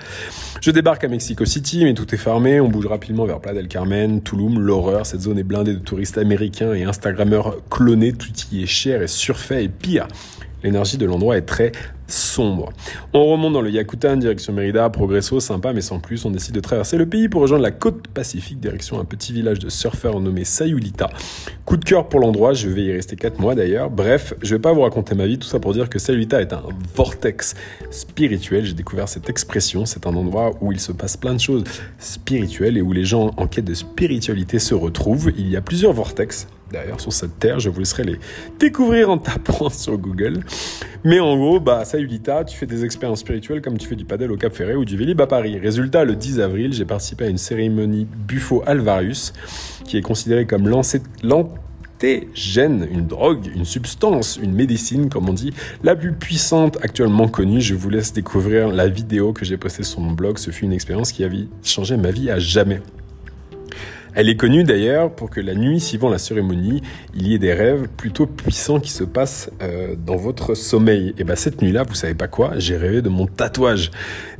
Je 0.62 0.71
débarque 0.71 1.04
à 1.04 1.09
Mexico 1.09 1.44
City, 1.44 1.83
mais 1.83 1.94
tout 1.94 2.15
est 2.15 2.18
fermé. 2.18 2.62
On 2.62 2.69
bouge 2.69 2.86
rapidement 2.86 3.25
vers 3.25 3.42
Playa 3.42 3.57
del 3.57 3.68
Carmen, 3.68 4.21
Tulum, 4.24 4.59
l'horreur. 4.59 5.06
Cette 5.06 5.21
zone 5.21 5.39
est 5.39 5.44
blindée 5.44 5.74
de 5.74 5.80
touristes 5.80 6.18
américains 6.18 6.74
et 6.74 6.86
Instagrammeurs 6.86 7.57
clonés. 7.69 8.13
Tout 8.13 8.31
y 8.54 8.63
est 8.63 8.68
cher 8.68 9.01
et 9.01 9.07
surfait 9.07 9.65
et 9.65 9.69
pire. 9.69 10.07
L'énergie 10.63 10.98
de 10.98 11.06
l'endroit 11.06 11.38
est 11.38 11.42
très 11.42 11.71
sombre. 12.07 12.71
On 13.13 13.25
remonte 13.25 13.54
dans 13.54 13.62
le 13.62 13.69
Yakutan, 13.69 14.18
direction 14.18 14.54
Mérida, 14.54 14.89
Progresso, 14.89 15.39
sympa 15.39 15.74
mais 15.74 15.81
sans 15.81 16.00
plus. 16.00 16.24
On 16.25 16.31
décide 16.31 16.56
de 16.56 16.59
traverser 16.59 16.98
le 16.98 17.06
pays 17.06 17.27
pour 17.30 17.42
rejoindre 17.42 17.63
la 17.63 17.71
côte 17.71 18.07
pacifique, 18.07 18.59
direction 18.59 19.00
un 19.00 19.06
petit 19.06 19.33
village 19.33 19.59
de 19.59 19.69
surfeurs 19.69 20.19
nommé 20.19 20.45
Sayulita. 20.45 21.09
Coup 21.65 21.77
de 21.77 21.83
cœur 21.83 22.07
pour 22.07 22.19
l'endroit, 22.19 22.54
je 22.54 22.69
vais 22.69 22.83
y 22.83 22.92
rester 22.94 23.15
4 23.15 23.39
mois 23.39 23.56
d'ailleurs. 23.56 23.89
Bref, 23.89 24.33
je 24.42 24.56
vais 24.56 24.62
pas 24.62 24.71
vous 24.71 24.81
raconter 24.81 25.15
ma 25.15 25.27
vie, 25.27 25.38
tout 25.38 25.48
ça 25.48 25.59
pour 25.59 25.74
dire 25.74 25.89
que 25.89 26.00
Sayulita 26.00 26.42
est 26.42 26.54
un 26.54 26.63
vortex 26.95 27.56
spirituel. 27.92 28.65
J'ai 28.65 28.74
découvert 28.74 29.09
cette 29.09 29.30
expression, 29.30 29.86
c'est 29.86 30.07
un 30.07 30.15
endroit 30.15 30.51
où 30.62 30.71
il 30.71 30.80
se 30.80 30.92
passe 30.92 31.18
plein 31.18 31.33
de 31.33 31.39
choses 31.39 31.65
spirituelles 32.00 32.77
et 32.77 32.81
où 32.81 32.94
les 32.94 33.06
gens 33.06 33.31
en 33.38 33.48
quête 33.48 33.65
de 33.65 33.74
spiritualité 33.74 34.59
se 34.59 34.74
retrouvent. 34.74 35.31
Il 35.38 35.50
y 35.50 35.57
a 35.57 35.62
plusieurs 35.62 35.94
vortex 35.94 36.48
d'ailleurs 36.72 37.00
sur 37.00 37.14
cette 37.14 37.40
terre. 37.40 37.60
Je 37.60 37.69
vous 37.69 37.80
laisserai 37.80 38.04
les 38.04 38.19
découvrir 38.60 39.10
en 39.10 39.18
tapant 39.18 39.69
sur 39.69 39.98
Google. 39.98 40.42
Mais 41.04 41.19
en 41.19 41.38
gros, 41.38 41.60
bah, 41.60 41.86
Sayulita, 41.86 42.44
tu 42.44 42.58
fais 42.58 42.66
des 42.66 42.84
expériences 42.84 43.19
spirituelles 43.19 43.62
comme 43.62 43.78
tu 43.78 43.88
fais 43.88 43.96
du 43.96 44.06
padel 44.06 44.31
au 44.31 44.38
Cap 44.38 44.54
Ferré 44.54 44.75
ou 44.75 44.86
du 44.86 44.98
Vélib 44.98 45.19
à 45.22 45.28
Paris. 45.28 45.58
Résultat, 45.60 46.04
le 46.04 46.16
10 46.16 46.40
avril, 46.40 46.74
j'ai 46.74 46.86
participé 46.86 47.25
à 47.25 47.30
une 47.30 47.38
cérémonie 47.38 48.08
Buffo 48.28 48.64
Alvarius, 48.66 49.34
qui 49.86 49.98
est 49.98 50.02
considérée 50.02 50.46
comme 50.46 50.68
l'antégène, 50.68 52.88
une 52.92 53.08
drogue, 53.08 53.50
une 53.56 53.66
substance, 53.66 54.38
une 54.42 54.54
médecine, 54.54 55.10
comme 55.10 55.30
on 55.30 55.34
dit, 55.34 55.54
la 55.84 55.96
plus 55.96 56.14
puissante 56.14 56.78
actuellement 56.81 57.28
connue. 57.28 57.62
Je 57.62 57.75
vous 57.75 57.90
laisse 57.90 58.14
découvrir 58.14 58.68
la 58.68 58.88
vidéo 58.88 59.34
que 59.34 59.46
j'ai 59.46 59.58
postée 59.58 59.84
sur 59.84 60.00
mon 60.00 60.12
blog. 60.12 60.38
Ce 60.38 60.52
fut 60.52 60.66
une 60.66 60.74
expérience 60.74 61.12
qui 61.12 61.24
a 61.24 61.30
changé 61.64 61.96
ma 61.96 62.12
vie 62.12 62.30
à 62.30 62.40
jamais. 62.40 62.81
Elle 64.19 64.30
est 64.30 64.36
connue 64.36 64.64
d'ailleurs 64.64 65.12
pour 65.12 65.30
que 65.30 65.40
la 65.40 65.54
nuit 65.54 65.80
suivant 65.80 66.10
la 66.10 66.18
cérémonie, 66.18 66.81
il 67.14 67.28
y 67.28 67.36
ait 67.36 67.38
des 67.38 67.54
rêves 67.54 67.88
plutôt 67.88 68.25
puissants 68.25 68.80
qui 68.80 68.90
se 68.90 69.04
passent 69.04 69.52
euh, 69.62 69.96
dans 69.96 70.16
votre 70.16 70.56
sommeil. 70.56 71.14
Et 71.19 71.24
bien 71.24 71.36
cette 71.36 71.62
nuit-là, 71.62 71.84
vous 71.84 71.94
savez 71.94 72.16
pas 72.16 72.28
quoi, 72.28 72.54
j'ai 72.58 72.78
rêvé 72.78 73.04
de 73.04 73.10
mon 73.10 73.28
tatouage. 73.28 73.92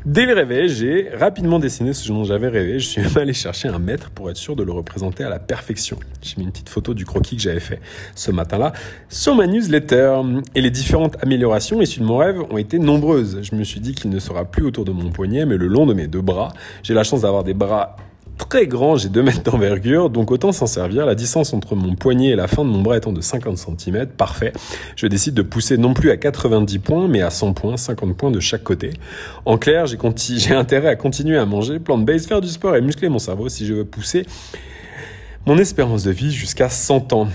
Dès 0.03 0.25
le 0.25 0.33
réveil, 0.33 0.68
j'ai 0.68 1.09
rapidement 1.13 1.59
dessiné 1.59 1.94
ce 1.94 2.07
dont 2.07 2.24
j'avais 2.24 2.47
rêvé. 2.47 2.79
Je 2.79 2.88
suis 2.88 3.01
même 3.03 3.15
allé 3.18 3.33
chercher 3.33 3.68
un 3.68 3.77
maître 3.77 4.09
pour 4.09 4.31
être 4.31 4.38
sûr 4.38 4.56
de 4.56 4.63
le 4.63 4.71
représenter 4.71 5.24
à 5.24 5.29
la 5.29 5.38
perfection. 5.38 6.00
J'ai 6.24 6.38
mis 6.38 6.45
une 6.45 6.51
petite 6.51 6.69
photo 6.69 6.95
du 6.95 7.06
croquis 7.06 7.35
que 7.35 7.44
j'avais 7.44 7.59
fait 7.59 7.79
ce 8.15 8.31
matin-là 8.31 8.74
sur 9.09 9.35
ma 9.35 9.45
newsletter. 9.45 10.21
Et 10.56 10.62
les 10.62 10.71
différentes 10.71 11.18
améliorations 11.21 11.79
issues 11.83 12.00
de 12.00 12.06
mon 12.06 12.18
rêve 12.18 12.41
ont 12.50 12.57
été 12.57 12.79
nombreuses. 12.79 13.41
Je 13.44 13.53
me 13.53 13.63
suis 13.63 13.79
dit 13.79 13.94
qu'il 13.94 14.09
ne 14.09 14.18
sera 14.18 14.45
plus 14.45 14.65
autour 14.65 14.85
de 14.85 14.91
mon 14.91 15.12
poignet, 15.12 15.45
mais 15.45 15.57
le 15.57 15.68
long 15.68 15.85
de 15.85 15.94
mes 15.94 16.07
deux 16.07 16.21
bras. 16.21 16.51
J'ai 16.81 16.95
la 16.95 17.03
chance 17.03 17.21
d'avoir 17.21 17.44
des 17.44 17.53
bras 17.53 17.95
très 18.38 18.68
grand, 18.68 18.95
j'ai 18.95 19.10
2 19.10 19.22
mètres 19.24 19.44
d'envergure, 19.44 20.10
donc 20.10 20.31
autant 20.31 20.51
s'en 20.51 20.68
servir. 20.68 21.06
La 21.06 21.16
distance 21.16 21.54
entre 21.54 21.75
mon 21.75 21.95
poignet 21.95 22.30
et 22.30 22.36
la 22.36 22.48
fin 22.48 22.63
de 22.63 22.69
mon 22.69 22.81
bras 22.81 22.98
étant 22.98 23.12
de 23.12 23.22
50 23.22 23.57
cm, 23.57 24.07
parfait. 24.07 24.54
Je 24.95 25.07
décide 25.07 25.34
de 25.34 25.42
pousser 25.42 25.78
non 25.78 25.94
plus 25.94 26.12
à 26.12 26.18
90 26.18 26.80
points, 26.80 27.07
mais 27.07 27.22
à 27.22 27.30
100 27.30 27.54
points, 27.54 27.78
50 27.78 28.16
points 28.16 28.31
de 28.31 28.39
chaque 28.39 28.63
côté. 28.63 28.94
En 29.45 29.57
clair, 29.57 29.86
j'ai, 29.86 29.98
intérêt 30.54 30.89
à 30.89 30.95
continuer 30.95 31.38
à 31.38 31.45
manger, 31.45 31.80
plan 31.80 31.98
de 31.98 32.06
base, 32.06 32.28
faire 32.28 32.42
du 32.42 32.50
sport 32.50 32.75
et 32.75 32.81
muscler 32.81 33.10
mon 33.10 33.19
cerveau 33.19 33.50
si 33.50 33.66
je 33.66 33.74
veux 33.74 33.86
pousser 33.86 34.25
mon 35.48 35.57
espérance 35.57 36.04
de 36.04 36.12
vie 36.12 36.31
jusqu'à 36.31 36.68
100 36.68 37.13
ans. 37.13 37.30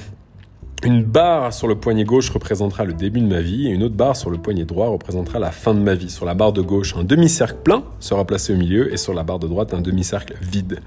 Une 0.84 1.04
barre 1.04 1.52
sur 1.52 1.68
le 1.68 1.76
poignet 1.76 2.02
gauche 2.02 2.28
représentera 2.30 2.84
le 2.84 2.92
début 2.92 3.20
de 3.20 3.26
ma 3.28 3.40
vie 3.40 3.68
et 3.68 3.70
une 3.70 3.84
autre 3.84 3.94
barre 3.94 4.16
sur 4.16 4.30
le 4.30 4.38
poignet 4.38 4.64
droit 4.64 4.88
représentera 4.88 5.38
la 5.38 5.52
fin 5.52 5.74
de 5.74 5.78
ma 5.78 5.94
vie. 5.94 6.10
Sur 6.10 6.26
la 6.26 6.34
barre 6.34 6.52
de 6.52 6.60
gauche, 6.60 6.96
un 6.96 7.04
demi-cercle 7.04 7.58
plein 7.62 7.84
sera 8.00 8.24
placé 8.24 8.52
au 8.52 8.56
milieu 8.56 8.92
et 8.92 8.96
sur 8.96 9.14
la 9.14 9.22
barre 9.22 9.38
de 9.38 9.46
droite, 9.46 9.74
un 9.74 9.80
demi-cercle 9.80 10.34
vide. 10.42 10.80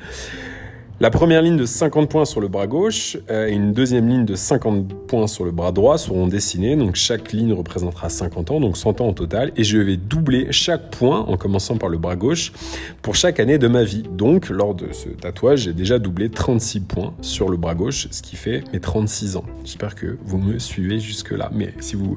La 1.01 1.09
première 1.09 1.41
ligne 1.41 1.57
de 1.57 1.65
50 1.65 2.09
points 2.09 2.23
sur 2.23 2.39
le 2.39 2.47
bras 2.47 2.67
gauche 2.67 3.17
euh, 3.29 3.49
et 3.49 3.51
une 3.51 3.73
deuxième 3.73 4.07
ligne 4.07 4.23
de 4.23 4.33
50 4.33 5.07
points 5.07 5.27
sur 5.27 5.43
le 5.43 5.51
bras 5.51 5.73
droit 5.73 5.97
seront 5.97 6.25
dessinées. 6.25 6.77
Donc 6.77 6.95
chaque 6.95 7.33
ligne 7.33 7.51
représentera 7.51 8.07
50 8.07 8.51
ans, 8.51 8.59
donc 8.61 8.77
100 8.77 9.01
ans 9.01 9.09
au 9.09 9.11
total. 9.11 9.51
Et 9.57 9.65
je 9.65 9.77
vais 9.77 9.97
doubler 9.97 10.47
chaque 10.51 10.91
point 10.91 11.19
en 11.19 11.35
commençant 11.35 11.75
par 11.75 11.89
le 11.89 11.97
bras 11.97 12.15
gauche 12.15 12.53
pour 13.01 13.15
chaque 13.15 13.41
année 13.41 13.57
de 13.57 13.67
ma 13.67 13.83
vie. 13.83 14.03
Donc 14.09 14.47
lors 14.47 14.73
de 14.73 14.93
ce 14.93 15.09
tatouage, 15.09 15.63
j'ai 15.63 15.73
déjà 15.73 15.99
doublé 15.99 16.29
36 16.29 16.79
points 16.79 17.13
sur 17.19 17.49
le 17.49 17.57
bras 17.57 17.75
gauche, 17.75 18.07
ce 18.11 18.21
qui 18.21 18.37
fait 18.37 18.63
mes 18.71 18.79
36 18.79 19.35
ans. 19.35 19.45
J'espère 19.65 19.95
que 19.95 20.17
vous 20.23 20.37
me 20.37 20.59
suivez 20.59 21.01
jusque 21.01 21.31
là. 21.31 21.51
Mais 21.53 21.73
si 21.81 21.97
vous 21.97 22.15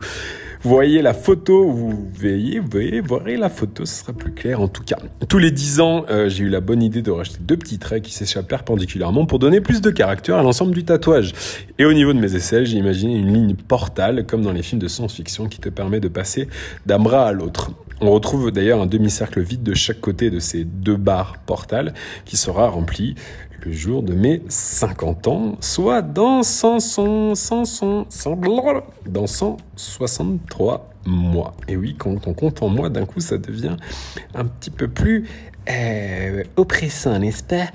voyez 0.63 1.03
la 1.03 1.15
photo, 1.15 1.71
vous 1.71 2.11
voyez, 2.15 2.59
vous 2.59 2.69
voyez, 2.71 3.37
la 3.37 3.49
photo, 3.49 3.87
ce 3.87 3.95
sera 3.95 4.13
plus 4.13 4.33
clair 4.33 4.61
en 4.61 4.69
tout 4.69 4.83
cas. 4.83 4.99
Tous 5.29 5.39
les 5.39 5.51
10 5.51 5.81
ans, 5.81 6.05
euh, 6.11 6.29
j'ai 6.29 6.45
eu 6.45 6.49
la 6.49 6.61
bonne 6.61 6.83
idée 6.83 7.03
de 7.03 7.11
racheter 7.11 7.39
deux 7.41 7.57
petits 7.57 7.79
traits 7.79 8.03
qui 8.03 8.13
s'échappent 8.13 8.49
perpendiculairement 8.49 9.27
pour 9.27 9.39
donner 9.39 9.61
plus 9.61 9.81
de 9.81 9.91
caractère 9.91 10.37
à 10.37 10.43
l'ensemble 10.43 10.73
du 10.73 10.85
tatouage. 10.85 11.33
Et 11.79 11.85
au 11.85 11.93
niveau 11.93 12.13
de 12.13 12.19
mes 12.19 12.35
aisselles, 12.35 12.67
j'ai 12.67 12.79
imaginé 12.79 13.17
une 13.17 13.33
ligne 13.33 13.55
portale, 13.55 14.27
comme 14.27 14.43
dans 14.43 14.53
les 14.53 14.63
films 14.63 14.81
de 14.81 14.89
science-fiction, 14.89 15.49
qui 15.49 15.59
te 15.59 15.69
permet 15.69 16.01
de 16.01 16.09
passer 16.09 16.49
d'un 16.87 16.99
bras 16.99 17.27
à 17.27 17.33
l'autre. 17.33 17.71
On 18.01 18.13
retrouve 18.13 18.53
d'ailleurs 18.53 18.81
un 18.81 18.87
demi-cercle 18.87 19.41
vide 19.41 19.65
de 19.65 19.75
chaque 19.75 20.01
côté 20.01 20.31
de 20.31 20.39
ces 20.39 20.63
deux 20.63 20.97
barres 20.97 21.37
portales 21.47 21.95
qui 22.25 22.37
sera 22.37 22.69
rempli 22.69 23.17
le 23.65 23.73
jour 23.73 24.05
de 24.05 24.15
mes 24.15 24.43
50 24.49 25.27
ans, 25.27 25.57
soit 25.61 26.01
dans 26.01 26.45
100, 26.45 26.79
100, 26.79 27.35
100, 27.35 27.65
100 28.09 28.39
dans 29.07 29.27
163 29.27 30.91
mois. 31.09 31.55
Et 31.69 31.77
oui, 31.77 31.95
quand 31.99 32.27
on 32.27 32.35
compte 32.35 32.63
en 32.63 32.69
mois, 32.69 32.91
d'un 32.91 33.07
coup, 33.07 33.21
ça 33.21 33.39
devient 33.39 33.77
un 34.35 34.45
petit 34.45 34.71
peu 34.71 34.89
plus 34.89 35.27
euh, 35.71 36.45
oppressant, 36.57 37.19
n'est-ce 37.19 37.43
pas? 37.43 37.67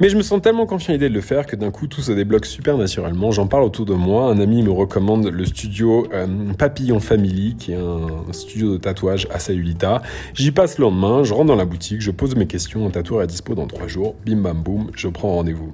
Mais 0.00 0.08
je 0.08 0.16
me 0.16 0.22
sens 0.22 0.40
tellement 0.40 0.64
confiant 0.64 0.90
à 0.90 0.92
l'idée 0.94 1.10
de 1.10 1.14
le 1.14 1.20
faire 1.20 1.46
que 1.46 1.56
d'un 1.56 1.70
coup 1.70 1.86
tout 1.86 2.00
se 2.00 2.12
débloque 2.12 2.46
super 2.46 2.78
naturellement. 2.78 3.30
J'en 3.32 3.46
parle 3.46 3.64
autour 3.64 3.84
de 3.84 3.94
moi. 3.94 4.30
Un 4.30 4.40
ami 4.40 4.62
me 4.62 4.70
recommande 4.70 5.26
le 5.26 5.44
studio 5.44 6.06
euh, 6.14 6.26
Papillon 6.56 7.00
Family, 7.00 7.56
qui 7.56 7.72
est 7.72 7.76
un 7.76 8.32
studio 8.32 8.72
de 8.72 8.78
tatouage 8.78 9.28
à 9.30 9.38
Sayulita. 9.38 10.00
J'y 10.34 10.52
passe 10.52 10.78
le 10.78 10.84
lendemain, 10.84 11.22
je 11.22 11.34
rentre 11.34 11.48
dans 11.48 11.56
la 11.56 11.66
boutique, 11.66 12.00
je 12.00 12.10
pose 12.10 12.34
mes 12.34 12.46
questions. 12.46 12.86
Un 12.86 12.90
tatoueur 12.90 13.22
est 13.22 13.26
dispo 13.26 13.54
dans 13.54 13.66
trois 13.66 13.88
jours. 13.88 14.14
Bim 14.24 14.36
bam 14.36 14.62
boum, 14.62 14.90
je 14.94 15.08
prends 15.08 15.34
rendez-vous. 15.34 15.72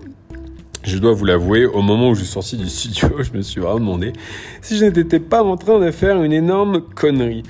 Je 0.85 0.99
dois 0.99 1.15
vous 1.15 1.25
l'avouer, 1.25 1.65
au 1.65 1.81
moment 1.81 2.11
où 2.11 2.15
je 2.15 2.21
suis 2.21 2.33
sorti 2.33 2.59
du 2.59 2.69
studio, 2.69 3.09
je 3.23 3.37
me 3.37 3.41
suis 3.41 3.59
vraiment 3.59 3.81
demandé 3.81 4.13
si 4.61 4.77
je 4.77 4.85
n'étais 4.85 5.19
pas 5.19 5.43
en 5.43 5.57
train 5.57 5.81
de 5.81 5.91
faire 5.91 6.23
une 6.23 6.33
énorme 6.33 6.83
connerie. 6.83 7.43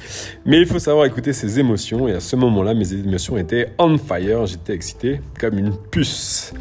Mais 0.46 0.60
il 0.60 0.66
faut 0.66 0.78
savoir 0.78 1.06
écouter 1.06 1.32
ses 1.32 1.58
émotions, 1.58 2.06
et 2.06 2.12
à 2.12 2.20
ce 2.20 2.36
moment-là, 2.36 2.74
mes 2.74 2.92
émotions 2.92 3.36
étaient 3.36 3.72
on 3.78 3.98
fire, 3.98 4.46
j'étais 4.46 4.74
excité 4.74 5.20
comme 5.40 5.58
une 5.58 5.76
puce. 5.90 6.54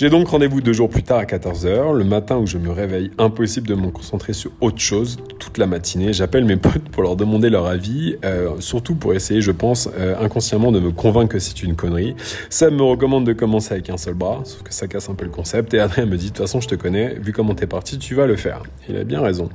J'ai 0.00 0.08
donc 0.08 0.28
rendez-vous 0.28 0.62
deux 0.62 0.72
jours 0.72 0.88
plus 0.88 1.02
tard 1.02 1.18
à 1.18 1.24
14h, 1.24 1.94
le 1.94 2.04
matin 2.04 2.38
où 2.38 2.46
je 2.46 2.56
me 2.56 2.70
réveille, 2.70 3.10
impossible 3.18 3.68
de 3.68 3.74
me 3.74 3.90
concentrer 3.90 4.32
sur 4.32 4.50
autre 4.62 4.78
chose 4.78 5.18
toute 5.38 5.58
la 5.58 5.66
matinée. 5.66 6.14
J'appelle 6.14 6.46
mes 6.46 6.56
potes 6.56 6.88
pour 6.90 7.02
leur 7.02 7.16
demander 7.16 7.50
leur 7.50 7.66
avis, 7.66 8.16
euh, 8.24 8.58
surtout 8.60 8.94
pour 8.94 9.12
essayer, 9.12 9.42
je 9.42 9.50
pense, 9.50 9.90
euh, 9.98 10.14
inconsciemment 10.18 10.72
de 10.72 10.80
me 10.80 10.90
convaincre 10.90 11.34
que 11.34 11.38
c'est 11.38 11.62
une 11.62 11.76
connerie. 11.76 12.16
Ça 12.48 12.70
me 12.70 12.82
recommande 12.82 13.26
de 13.26 13.34
commencer 13.34 13.74
avec 13.74 13.90
un 13.90 13.98
seul 13.98 14.14
bras, 14.14 14.40
sauf 14.44 14.62
que 14.62 14.72
ça 14.72 14.88
casse 14.88 15.10
un 15.10 15.14
peu 15.14 15.26
le 15.26 15.30
concept. 15.30 15.74
Et 15.74 15.80
Adrien 15.80 16.06
me 16.06 16.16
dit, 16.16 16.28
de 16.28 16.30
toute 16.30 16.38
façon, 16.38 16.62
je 16.62 16.68
te 16.68 16.76
connais, 16.76 17.16
vu 17.20 17.34
comment 17.34 17.54
t'es 17.54 17.66
parti, 17.66 17.98
tu 17.98 18.14
vas 18.14 18.24
le 18.24 18.36
faire. 18.36 18.62
Il 18.88 18.96
a 18.96 19.04
bien 19.04 19.20
raison. 19.20 19.50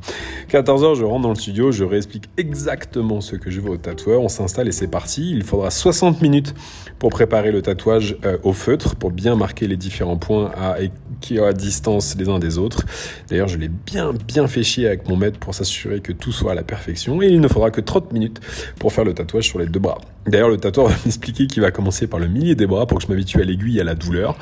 14h, 0.52 0.94
je 0.94 1.06
rentre 1.06 1.24
dans 1.24 1.30
le 1.30 1.36
studio, 1.36 1.72
je 1.72 1.84
réexplique 1.84 2.26
exactement 2.38 3.20
ce 3.20 3.36
que 3.36 3.50
je 3.50 3.62
veux 3.62 3.72
au 3.72 3.78
tatoueur, 3.78 4.22
on 4.22 4.30
s'installe 4.30 4.68
et 4.68 4.72
c'est 4.72 4.92
parti. 4.92 5.32
Il 5.32 5.42
faudra 5.42 5.72
60 5.72 6.22
minutes 6.22 6.54
pour 7.00 7.10
préparer 7.10 7.52
le 7.52 7.64
tatouage 7.64 8.16
euh, 8.26 8.38
au 8.44 8.54
feutre, 8.54 8.96
pour 8.96 9.10
bien 9.10 9.36
marquer 9.36 9.66
les 9.66 9.76
différents 9.76 10.18
points 10.18 10.35
à, 10.44 10.78
qui 11.22 11.40
à 11.40 11.54
distance 11.54 12.16
les 12.18 12.30
uns 12.30 12.40
des 12.40 12.58
autres. 12.58 12.86
D'ailleurs, 13.30 13.48
je 13.48 13.58
l'ai 13.58 13.70
bien 13.70 14.14
bien 14.14 14.48
fait 14.48 14.64
chier 14.64 14.88
avec 14.88 15.08
mon 15.08 15.16
maître 15.16 15.40
pour 15.40 15.54
s'assurer 15.54 16.00
que 16.00 16.12
tout 16.12 16.32
soit 16.32 16.52
à 16.52 16.56
la 16.56 16.64
perfection 16.64 17.22
et 17.22 17.28
il 17.28 17.42
ne 17.42 17.48
faudra 17.48 17.72
que 17.72 17.82
30 17.82 18.12
minutes 18.14 18.40
pour 18.80 18.94
faire 18.94 19.04
le 19.04 19.14
tatouage 19.14 19.46
sur 19.46 19.60
les 19.60 19.68
deux 19.68 19.80
bras. 19.80 20.00
D'ailleurs, 20.28 20.50
le 20.50 20.58
tatoueur 20.58 20.88
va 20.88 20.96
m'expliquer 21.06 21.48
qu'il 21.48 21.62
va 21.62 21.72
commencer 21.72 22.08
par 22.08 22.20
le 22.20 22.28
milieu 22.28 22.56
des 22.56 22.68
bras 22.68 22.86
pour 22.86 22.98
que 22.98 23.04
je 23.04 23.10
m'habitue 23.10 23.42
à 23.42 23.44
l'aiguille 23.44 23.78
et 23.78 23.82
à 23.82 23.86
la 23.86 23.96
douleur. 23.96 24.38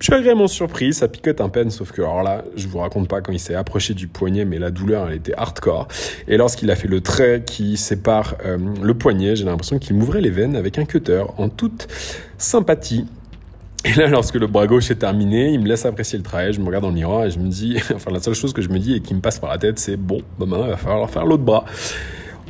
Je 0.00 0.04
suis 0.04 0.14
agréablement 0.14 0.46
surpris, 0.46 0.94
ça 0.94 1.08
picote 1.08 1.40
un 1.40 1.48
peine, 1.48 1.70
sauf 1.70 1.90
que 1.90 2.02
alors 2.02 2.22
là, 2.22 2.44
je 2.54 2.68
vous 2.68 2.78
raconte 2.78 3.08
pas 3.08 3.20
quand 3.20 3.32
il 3.32 3.40
s'est 3.40 3.56
approché 3.56 3.94
du 3.94 4.06
poignet, 4.06 4.44
mais 4.44 4.60
la 4.60 4.70
douleur, 4.70 5.08
elle 5.08 5.16
était 5.16 5.34
hardcore. 5.36 5.88
Et 6.28 6.36
lorsqu'il 6.36 6.70
a 6.70 6.76
fait 6.76 6.86
le 6.86 7.00
trait 7.00 7.42
qui 7.44 7.76
sépare 7.76 8.36
euh, 8.46 8.58
le 8.80 8.94
poignet, 8.94 9.34
j'ai 9.34 9.44
l'impression 9.44 9.80
qu'il 9.80 9.96
m'ouvrait 9.96 10.20
les 10.20 10.30
veines 10.30 10.54
avec 10.54 10.78
un 10.78 10.84
cutter 10.84 11.24
en 11.36 11.48
toute 11.48 11.88
sympathie. 12.38 13.06
Et 13.84 13.92
là, 13.94 14.08
lorsque 14.08 14.34
le 14.34 14.48
bras 14.48 14.66
gauche 14.66 14.90
est 14.90 14.96
terminé, 14.96 15.52
il 15.52 15.60
me 15.60 15.68
laisse 15.68 15.86
apprécier 15.86 16.18
le 16.18 16.24
travail, 16.24 16.52
je 16.52 16.60
me 16.60 16.66
regarde 16.66 16.82
dans 16.82 16.88
le 16.88 16.94
miroir 16.94 17.26
et 17.26 17.30
je 17.30 17.38
me 17.38 17.48
dis, 17.48 17.78
enfin 17.94 18.10
la 18.10 18.20
seule 18.20 18.34
chose 18.34 18.52
que 18.52 18.60
je 18.60 18.68
me 18.68 18.78
dis 18.78 18.94
et 18.94 19.00
qui 19.00 19.14
me 19.14 19.20
passe 19.20 19.38
par 19.38 19.50
la 19.50 19.58
tête, 19.58 19.78
c'est 19.78 19.96
bon, 19.96 20.20
maintenant 20.38 20.64
il 20.64 20.70
va 20.70 20.76
falloir 20.76 21.08
faire 21.08 21.24
l'autre 21.24 21.44
bras. 21.44 21.64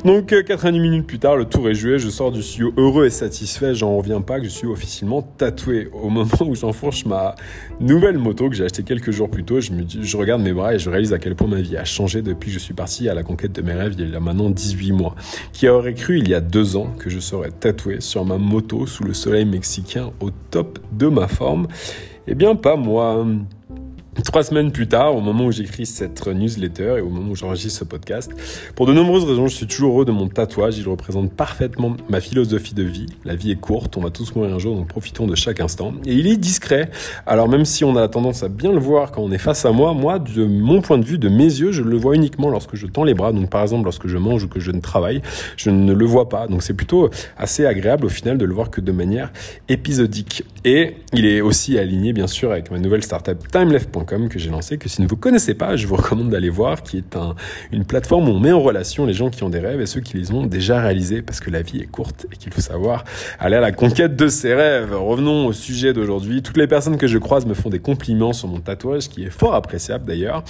Donc 0.05 0.27
90 0.27 0.77
euh, 0.77 0.81
minutes 0.81 1.07
plus 1.07 1.19
tard, 1.19 1.35
le 1.35 1.43
tour 1.43 1.69
est 1.69 1.75
joué, 1.75 1.99
je 1.99 2.07
sors 2.07 2.31
du 2.31 2.41
studio 2.41 2.71
heureux 2.77 3.07
et 3.07 3.09
satisfait, 3.09 3.75
j'en 3.75 3.97
reviens 3.97 4.21
pas 4.21 4.39
que 4.39 4.45
je 4.45 4.49
suis 4.49 4.67
officiellement 4.67 5.21
tatoué. 5.21 5.89
Au 5.91 6.09
moment 6.09 6.29
où 6.41 6.55
j'enfourche 6.55 7.05
ma 7.05 7.35
nouvelle 7.81 8.17
moto 8.17 8.49
que 8.49 8.55
j'ai 8.55 8.63
acheté 8.63 8.83
quelques 8.83 9.11
jours 9.11 9.29
plus 9.29 9.43
tôt, 9.43 9.59
je, 9.59 9.71
je 10.01 10.17
regarde 10.17 10.41
mes 10.41 10.53
bras 10.53 10.73
et 10.73 10.79
je 10.79 10.89
réalise 10.89 11.11
à 11.11 11.19
quel 11.19 11.35
point 11.35 11.49
ma 11.49 11.59
vie 11.59 11.75
a 11.75 11.83
changé 11.83 12.21
depuis 12.21 12.47
que 12.47 12.53
je 12.53 12.59
suis 12.59 12.73
parti 12.73 13.09
à 13.09 13.13
la 13.13 13.23
conquête 13.23 13.51
de 13.51 13.61
mes 13.61 13.73
rêves 13.73 13.95
il 13.99 14.09
y 14.09 14.15
a 14.15 14.21
maintenant 14.21 14.49
18 14.49 14.93
mois. 14.93 15.15
Qui 15.51 15.67
aurait 15.67 15.93
cru 15.93 16.19
il 16.19 16.29
y 16.29 16.33
a 16.33 16.39
deux 16.39 16.77
ans 16.77 16.93
que 16.97 17.09
je 17.09 17.19
serais 17.19 17.51
tatoué 17.51 17.99
sur 17.99 18.23
ma 18.23 18.37
moto 18.37 18.87
sous 18.87 19.03
le 19.03 19.13
soleil 19.13 19.43
mexicain 19.43 20.11
au 20.21 20.29
top 20.31 20.79
de 20.93 21.07
ma 21.07 21.27
forme? 21.27 21.67
Eh 22.25 22.35
bien 22.35 22.55
pas 22.55 22.77
moi. 22.77 23.25
Trois 24.23 24.43
semaines 24.43 24.71
plus 24.71 24.87
tard, 24.87 25.15
au 25.15 25.21
moment 25.21 25.45
où 25.45 25.51
j'écris 25.51 25.85
cette 25.85 26.27
newsletter 26.27 26.95
et 26.97 27.01
au 27.01 27.09
moment 27.09 27.31
où 27.31 27.35
j'enregistre 27.35 27.79
ce 27.79 27.83
podcast, 27.83 28.31
pour 28.75 28.85
de 28.85 28.93
nombreuses 28.93 29.23
raisons, 29.23 29.47
je 29.47 29.55
suis 29.55 29.67
toujours 29.67 29.93
heureux 29.93 30.05
de 30.05 30.11
mon 30.11 30.27
tatouage. 30.27 30.77
Il 30.77 30.87
représente 30.87 31.31
parfaitement 31.31 31.95
ma 32.09 32.19
philosophie 32.19 32.73
de 32.73 32.83
vie. 32.83 33.05
La 33.23 33.35
vie 33.35 33.51
est 33.51 33.59
courte, 33.59 33.97
on 33.97 34.01
va 34.01 34.09
tous 34.09 34.35
mourir 34.35 34.53
un 34.53 34.59
jour, 34.59 34.75
donc 34.75 34.87
profitons 34.87 35.25
de 35.25 35.35
chaque 35.35 35.59
instant. 35.59 35.93
Et 36.05 36.13
il 36.13 36.27
est 36.27 36.37
discret. 36.37 36.89
Alors 37.25 37.47
même 37.47 37.65
si 37.65 37.83
on 37.83 37.95
a 37.95 38.07
tendance 38.07 38.43
à 38.43 38.49
bien 38.49 38.71
le 38.71 38.79
voir 38.79 39.11
quand 39.11 39.21
on 39.21 39.31
est 39.31 39.37
face 39.37 39.65
à 39.65 39.71
moi, 39.71 39.93
moi, 39.93 40.19
de 40.19 40.45
mon 40.45 40.81
point 40.81 40.97
de 40.97 41.05
vue, 41.05 41.17
de 41.17 41.29
mes 41.29 41.43
yeux, 41.43 41.71
je 41.71 41.83
le 41.83 41.97
vois 41.97 42.15
uniquement 42.15 42.49
lorsque 42.49 42.75
je 42.75 42.87
tends 42.87 43.03
les 43.03 43.13
bras. 43.13 43.31
Donc 43.31 43.49
par 43.49 43.61
exemple, 43.61 43.85
lorsque 43.85 44.07
je 44.07 44.17
mange 44.17 44.43
ou 44.43 44.47
que 44.47 44.59
je 44.59 44.71
ne 44.71 44.81
travaille, 44.81 45.21
je 45.55 45.69
ne 45.69 45.93
le 45.93 46.05
vois 46.05 46.29
pas. 46.29 46.47
Donc 46.47 46.63
c'est 46.63 46.73
plutôt 46.73 47.09
assez 47.37 47.65
agréable 47.65 48.05
au 48.05 48.09
final 48.09 48.37
de 48.37 48.45
le 48.45 48.53
voir 48.53 48.69
que 48.69 48.81
de 48.81 48.91
manière 48.91 49.31
épisodique. 49.69 50.43
Et 50.65 50.97
il 51.13 51.25
est 51.25 51.41
aussi 51.41 51.77
aligné, 51.77 52.11
bien 52.11 52.27
sûr, 52.27 52.51
avec 52.51 52.69
ma 52.69 52.79
nouvelle 52.79 53.03
startup 53.03 53.47
TimeLeft.com 53.51 54.08
que 54.29 54.39
j'ai 54.39 54.49
lancé, 54.49 54.77
que 54.77 54.89
si 54.89 54.97
vous 54.97 55.03
ne 55.03 55.07
vous 55.07 55.17
connaissez 55.17 55.53
pas, 55.53 55.75
je 55.75 55.85
vous 55.85 55.95
recommande 55.95 56.29
d'aller 56.29 56.49
voir, 56.49 56.81
qui 56.81 56.97
est 56.97 57.15
un, 57.15 57.35
une 57.71 57.85
plateforme 57.85 58.27
où 58.27 58.31
on 58.31 58.39
met 58.39 58.51
en 58.51 58.59
relation 58.59 59.05
les 59.05 59.13
gens 59.13 59.29
qui 59.29 59.43
ont 59.43 59.49
des 59.49 59.59
rêves 59.59 59.81
et 59.81 59.85
ceux 59.85 60.01
qui 60.01 60.17
les 60.17 60.31
ont 60.31 60.45
déjà 60.45 60.81
réalisés, 60.81 61.21
parce 61.21 61.39
que 61.39 61.51
la 61.51 61.61
vie 61.61 61.79
est 61.79 61.85
courte 61.85 62.25
et 62.31 62.35
qu'il 62.35 62.51
faut 62.51 62.61
savoir 62.61 63.03
aller 63.39 63.55
à 63.55 63.61
la 63.61 63.71
conquête 63.71 64.15
de 64.15 64.27
ses 64.27 64.53
rêves. 64.53 64.93
Revenons 64.95 65.45
au 65.45 65.53
sujet 65.53 65.93
d'aujourd'hui. 65.93 66.41
Toutes 66.41 66.57
les 66.57 66.67
personnes 66.67 66.97
que 66.97 67.07
je 67.07 67.17
croise 67.17 67.45
me 67.45 67.53
font 67.53 67.69
des 67.69 67.79
compliments 67.79 68.33
sur 68.33 68.47
mon 68.47 68.59
tatouage, 68.59 69.09
qui 69.09 69.23
est 69.23 69.29
fort 69.29 69.53
appréciable 69.53 70.05
d'ailleurs, 70.05 70.43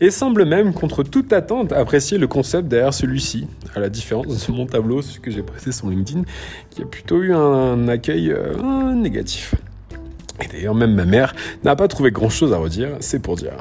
et 0.00 0.10
semblent 0.10 0.44
même, 0.44 0.74
contre 0.74 1.02
toute 1.02 1.32
attente, 1.32 1.72
apprécier 1.72 2.18
le 2.18 2.26
concept 2.26 2.68
derrière 2.68 2.92
celui-ci, 2.92 3.46
à 3.74 3.80
la 3.80 3.88
différence 3.88 4.46
de 4.46 4.52
mon 4.52 4.66
tableau, 4.66 5.00
celui 5.00 5.20
que 5.20 5.30
j'ai 5.30 5.42
posté 5.42 5.72
sur 5.72 5.88
LinkedIn, 5.88 6.22
qui 6.70 6.82
a 6.82 6.86
plutôt 6.86 7.22
eu 7.22 7.32
un 7.32 7.88
accueil 7.88 8.30
euh, 8.30 8.92
négatif. 8.94 9.54
Et 10.42 10.48
d'ailleurs, 10.48 10.74
même 10.74 10.94
ma 10.94 11.04
mère 11.04 11.34
n'a 11.64 11.76
pas 11.76 11.88
trouvé 11.88 12.10
grand-chose 12.10 12.52
à 12.52 12.58
redire, 12.58 12.90
c'est 13.00 13.20
pour 13.20 13.36
dire. 13.36 13.52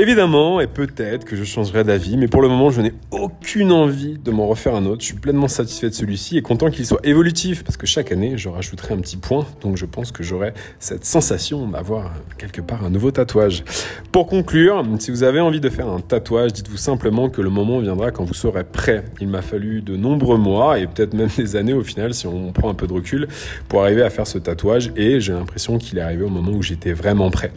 Évidemment, 0.00 0.60
et 0.60 0.68
peut-être 0.68 1.24
que 1.24 1.34
je 1.34 1.42
changerai 1.42 1.82
d'avis, 1.82 2.16
mais 2.16 2.28
pour 2.28 2.40
le 2.40 2.46
moment, 2.46 2.70
je 2.70 2.80
n'ai 2.80 2.92
aucune 3.10 3.72
envie 3.72 4.16
de 4.16 4.30
m'en 4.30 4.46
refaire 4.46 4.76
un 4.76 4.86
autre. 4.86 5.00
Je 5.00 5.06
suis 5.06 5.16
pleinement 5.16 5.48
satisfait 5.48 5.88
de 5.88 5.94
celui-ci 5.94 6.38
et 6.38 6.42
content 6.42 6.70
qu'il 6.70 6.86
soit 6.86 7.04
évolutif, 7.04 7.64
parce 7.64 7.76
que 7.76 7.84
chaque 7.84 8.12
année, 8.12 8.38
je 8.38 8.48
rajouterai 8.48 8.94
un 8.94 8.98
petit 8.98 9.16
point, 9.16 9.44
donc 9.60 9.76
je 9.76 9.86
pense 9.86 10.12
que 10.12 10.22
j'aurai 10.22 10.52
cette 10.78 11.04
sensation 11.04 11.66
d'avoir 11.66 12.12
quelque 12.38 12.60
part 12.60 12.84
un 12.84 12.90
nouveau 12.90 13.10
tatouage. 13.10 13.64
Pour 14.12 14.28
conclure, 14.28 14.84
si 15.00 15.10
vous 15.10 15.24
avez 15.24 15.40
envie 15.40 15.58
de 15.58 15.68
faire 15.68 15.88
un 15.88 15.98
tatouage, 15.98 16.52
dites-vous 16.52 16.76
simplement 16.76 17.28
que 17.28 17.42
le 17.42 17.50
moment 17.50 17.80
viendra 17.80 18.12
quand 18.12 18.22
vous 18.22 18.34
serez 18.34 18.62
prêt. 18.62 19.04
Il 19.20 19.26
m'a 19.26 19.42
fallu 19.42 19.82
de 19.82 19.96
nombreux 19.96 20.38
mois 20.38 20.78
et 20.78 20.86
peut-être 20.86 21.14
même 21.14 21.30
des 21.36 21.56
années 21.56 21.74
au 21.74 21.82
final, 21.82 22.14
si 22.14 22.28
on 22.28 22.52
prend 22.52 22.70
un 22.70 22.74
peu 22.74 22.86
de 22.86 22.92
recul, 22.92 23.26
pour 23.66 23.82
arriver 23.82 24.02
à 24.02 24.10
faire 24.10 24.28
ce 24.28 24.38
tatouage, 24.38 24.92
et 24.94 25.18
j'ai 25.18 25.32
l'impression 25.32 25.76
qu'il 25.76 25.98
est 25.98 26.02
arrivé 26.02 26.22
au 26.22 26.30
moment 26.30 26.52
où 26.52 26.62
j'étais 26.62 26.92
vraiment 26.92 27.32
prêt. 27.32 27.50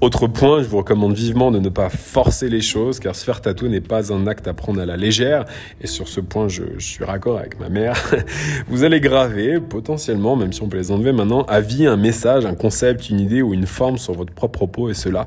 Autre 0.00 0.26
point, 0.26 0.62
je 0.62 0.68
vous 0.68 0.78
recommande 0.78 1.14
vivement 1.14 1.50
de 1.50 1.58
ne 1.58 1.68
pas 1.68 1.88
forcer 1.88 2.48
les 2.48 2.60
choses, 2.60 3.00
car 3.00 3.14
se 3.14 3.24
faire 3.24 3.40
tatouer 3.40 3.68
n'est 3.68 3.80
pas 3.80 4.12
un 4.12 4.26
acte 4.26 4.46
à 4.48 4.52
prendre 4.52 4.80
à 4.80 4.86
la 4.86 4.96
légère. 4.96 5.44
Et 5.80 5.86
sur 5.86 6.08
ce 6.08 6.20
point, 6.20 6.48
je, 6.48 6.62
suis 6.78 7.04
raccord 7.04 7.38
avec 7.38 7.58
ma 7.58 7.68
mère. 7.68 7.96
vous 8.68 8.84
allez 8.84 9.00
graver, 9.00 9.60
potentiellement, 9.60 10.36
même 10.36 10.52
si 10.52 10.62
on 10.62 10.68
peut 10.68 10.76
les 10.76 10.90
enlever 10.90 11.12
maintenant, 11.12 11.42
à 11.44 11.60
vie 11.60 11.86
un 11.86 11.96
message, 11.96 12.44
un 12.44 12.54
concept, 12.54 13.08
une 13.08 13.20
idée 13.20 13.40
ou 13.40 13.54
une 13.54 13.66
forme 13.66 13.96
sur 13.96 14.14
votre 14.14 14.32
propre 14.32 14.58
propos, 14.58 14.90
et 14.90 14.94
cela 14.94 15.26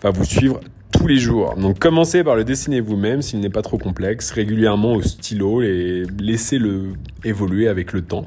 va 0.00 0.10
vous 0.10 0.24
suivre 0.24 0.60
les 1.08 1.18
jours. 1.18 1.54
Donc 1.56 1.78
commencez 1.78 2.24
par 2.24 2.36
le 2.36 2.44
dessiner 2.44 2.80
vous-même 2.80 3.22
s'il 3.22 3.40
n'est 3.40 3.50
pas 3.50 3.62
trop 3.62 3.78
complexe, 3.78 4.30
régulièrement 4.30 4.94
au 4.94 5.02
stylo 5.02 5.62
et 5.62 6.04
laissez-le 6.18 6.94
évoluer 7.24 7.68
avec 7.68 7.92
le 7.92 8.02
temps. 8.02 8.24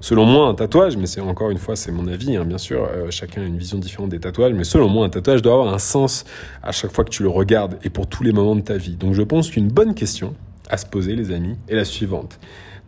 Selon 0.00 0.24
moi, 0.24 0.46
un 0.48 0.54
tatouage, 0.54 0.96
mais 0.96 1.06
c'est 1.06 1.20
encore 1.20 1.50
une 1.50 1.58
fois 1.58 1.76
c'est 1.76 1.92
mon 1.92 2.06
avis, 2.06 2.36
hein, 2.36 2.44
bien 2.44 2.58
sûr, 2.58 2.84
euh, 2.84 3.10
chacun 3.10 3.42
a 3.42 3.44
une 3.44 3.58
vision 3.58 3.78
différente 3.78 4.10
des 4.10 4.20
tatouages, 4.20 4.52
mais 4.52 4.64
selon 4.64 4.88
moi, 4.88 5.06
un 5.06 5.10
tatouage 5.10 5.42
doit 5.42 5.54
avoir 5.54 5.74
un 5.74 5.78
sens 5.78 6.24
à 6.62 6.72
chaque 6.72 6.92
fois 6.92 7.04
que 7.04 7.10
tu 7.10 7.22
le 7.22 7.28
regardes 7.28 7.78
et 7.82 7.90
pour 7.90 8.06
tous 8.06 8.22
les 8.22 8.32
moments 8.32 8.56
de 8.56 8.60
ta 8.62 8.76
vie. 8.76 8.96
Donc 8.96 9.14
je 9.14 9.22
pense 9.22 9.50
qu'une 9.50 9.68
bonne 9.68 9.94
question 9.94 10.34
à 10.70 10.76
se 10.76 10.86
poser, 10.86 11.16
les 11.16 11.30
amis, 11.30 11.56
est 11.68 11.74
la 11.74 11.84
suivante. 11.84 12.38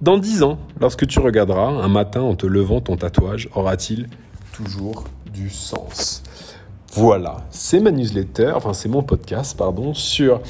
Dans 0.00 0.18
dix 0.18 0.42
ans, 0.42 0.58
lorsque 0.80 1.06
tu 1.06 1.18
regarderas 1.18 1.68
un 1.68 1.88
matin 1.88 2.22
en 2.22 2.34
te 2.34 2.46
levant 2.46 2.80
ton 2.80 2.96
tatouage, 2.96 3.48
aura-t-il 3.54 4.08
toujours 4.52 5.04
du 5.32 5.50
sens? 5.50 6.22
Voilà, 6.92 7.36
c'est 7.50 7.78
ma 7.78 7.92
newsletter, 7.92 8.52
enfin 8.56 8.72
c'est 8.72 8.88
mon 8.88 9.04
podcast, 9.04 9.56
pardon, 9.56 9.94
sur 9.94 10.40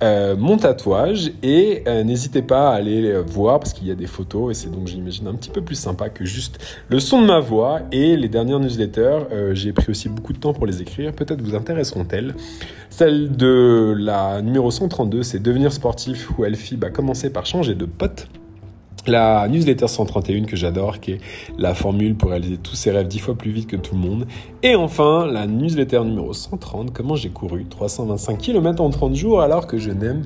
euh, 0.00 0.36
mon 0.36 0.56
tatouage. 0.56 1.32
Et 1.42 1.82
euh, 1.88 2.04
n'hésitez 2.04 2.42
pas 2.42 2.70
à 2.70 2.74
aller 2.74 3.20
voir 3.22 3.58
parce 3.58 3.72
qu'il 3.72 3.88
y 3.88 3.90
a 3.90 3.96
des 3.96 4.06
photos 4.06 4.56
et 4.56 4.60
c'est 4.60 4.70
donc 4.70 4.86
j'imagine 4.86 5.26
un 5.26 5.34
petit 5.34 5.50
peu 5.50 5.60
plus 5.60 5.74
sympa 5.74 6.08
que 6.08 6.24
juste 6.24 6.58
le 6.88 7.00
son 7.00 7.20
de 7.20 7.26
ma 7.26 7.40
voix. 7.40 7.80
Et 7.90 8.16
les 8.16 8.28
dernières 8.28 8.60
newsletters 8.60 9.26
euh, 9.32 9.54
j'ai 9.54 9.72
pris 9.72 9.90
aussi 9.90 10.08
beaucoup 10.08 10.32
de 10.32 10.38
temps 10.38 10.52
pour 10.52 10.66
les 10.66 10.80
écrire. 10.80 11.12
Peut-être 11.12 11.42
vous 11.42 11.56
intéresseront-elles. 11.56 12.34
Celle 12.90 13.36
de 13.36 13.94
la 13.98 14.40
numéro 14.40 14.70
132 14.70 15.24
c'est 15.24 15.40
devenir 15.40 15.72
sportif 15.72 16.30
où 16.38 16.44
Elfie 16.44 16.76
va 16.76 16.90
commencer 16.90 17.30
par 17.30 17.44
changer 17.44 17.74
de 17.74 17.86
pote 17.86 18.28
la 19.06 19.48
newsletter 19.48 19.88
131 19.88 20.44
que 20.44 20.56
j'adore, 20.56 21.00
qui 21.00 21.12
est 21.12 21.20
la 21.56 21.74
formule 21.74 22.14
pour 22.14 22.30
réaliser 22.30 22.58
tous 22.58 22.74
ses 22.74 22.90
rêves 22.90 23.08
dix 23.08 23.18
fois 23.18 23.34
plus 23.34 23.50
vite 23.50 23.68
que 23.68 23.76
tout 23.76 23.94
le 23.94 24.00
monde. 24.00 24.26
Et 24.62 24.74
enfin, 24.74 25.26
la 25.26 25.46
newsletter 25.46 26.04
numéro 26.04 26.32
130, 26.32 26.92
comment 26.92 27.16
j'ai 27.16 27.30
couru 27.30 27.64
325 27.64 28.38
km 28.38 28.82
en 28.82 28.90
30 28.90 29.14
jours 29.14 29.40
alors 29.40 29.66
que 29.66 29.78
je 29.78 29.90
n'aime 29.90 30.22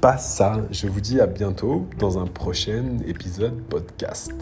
pas 0.00 0.18
ça. 0.18 0.60
Je 0.70 0.86
vous 0.86 1.00
dis 1.00 1.20
à 1.20 1.26
bientôt 1.26 1.86
dans 1.98 2.18
un 2.18 2.26
prochain 2.26 2.84
épisode 3.06 3.54
podcast. 3.70 4.32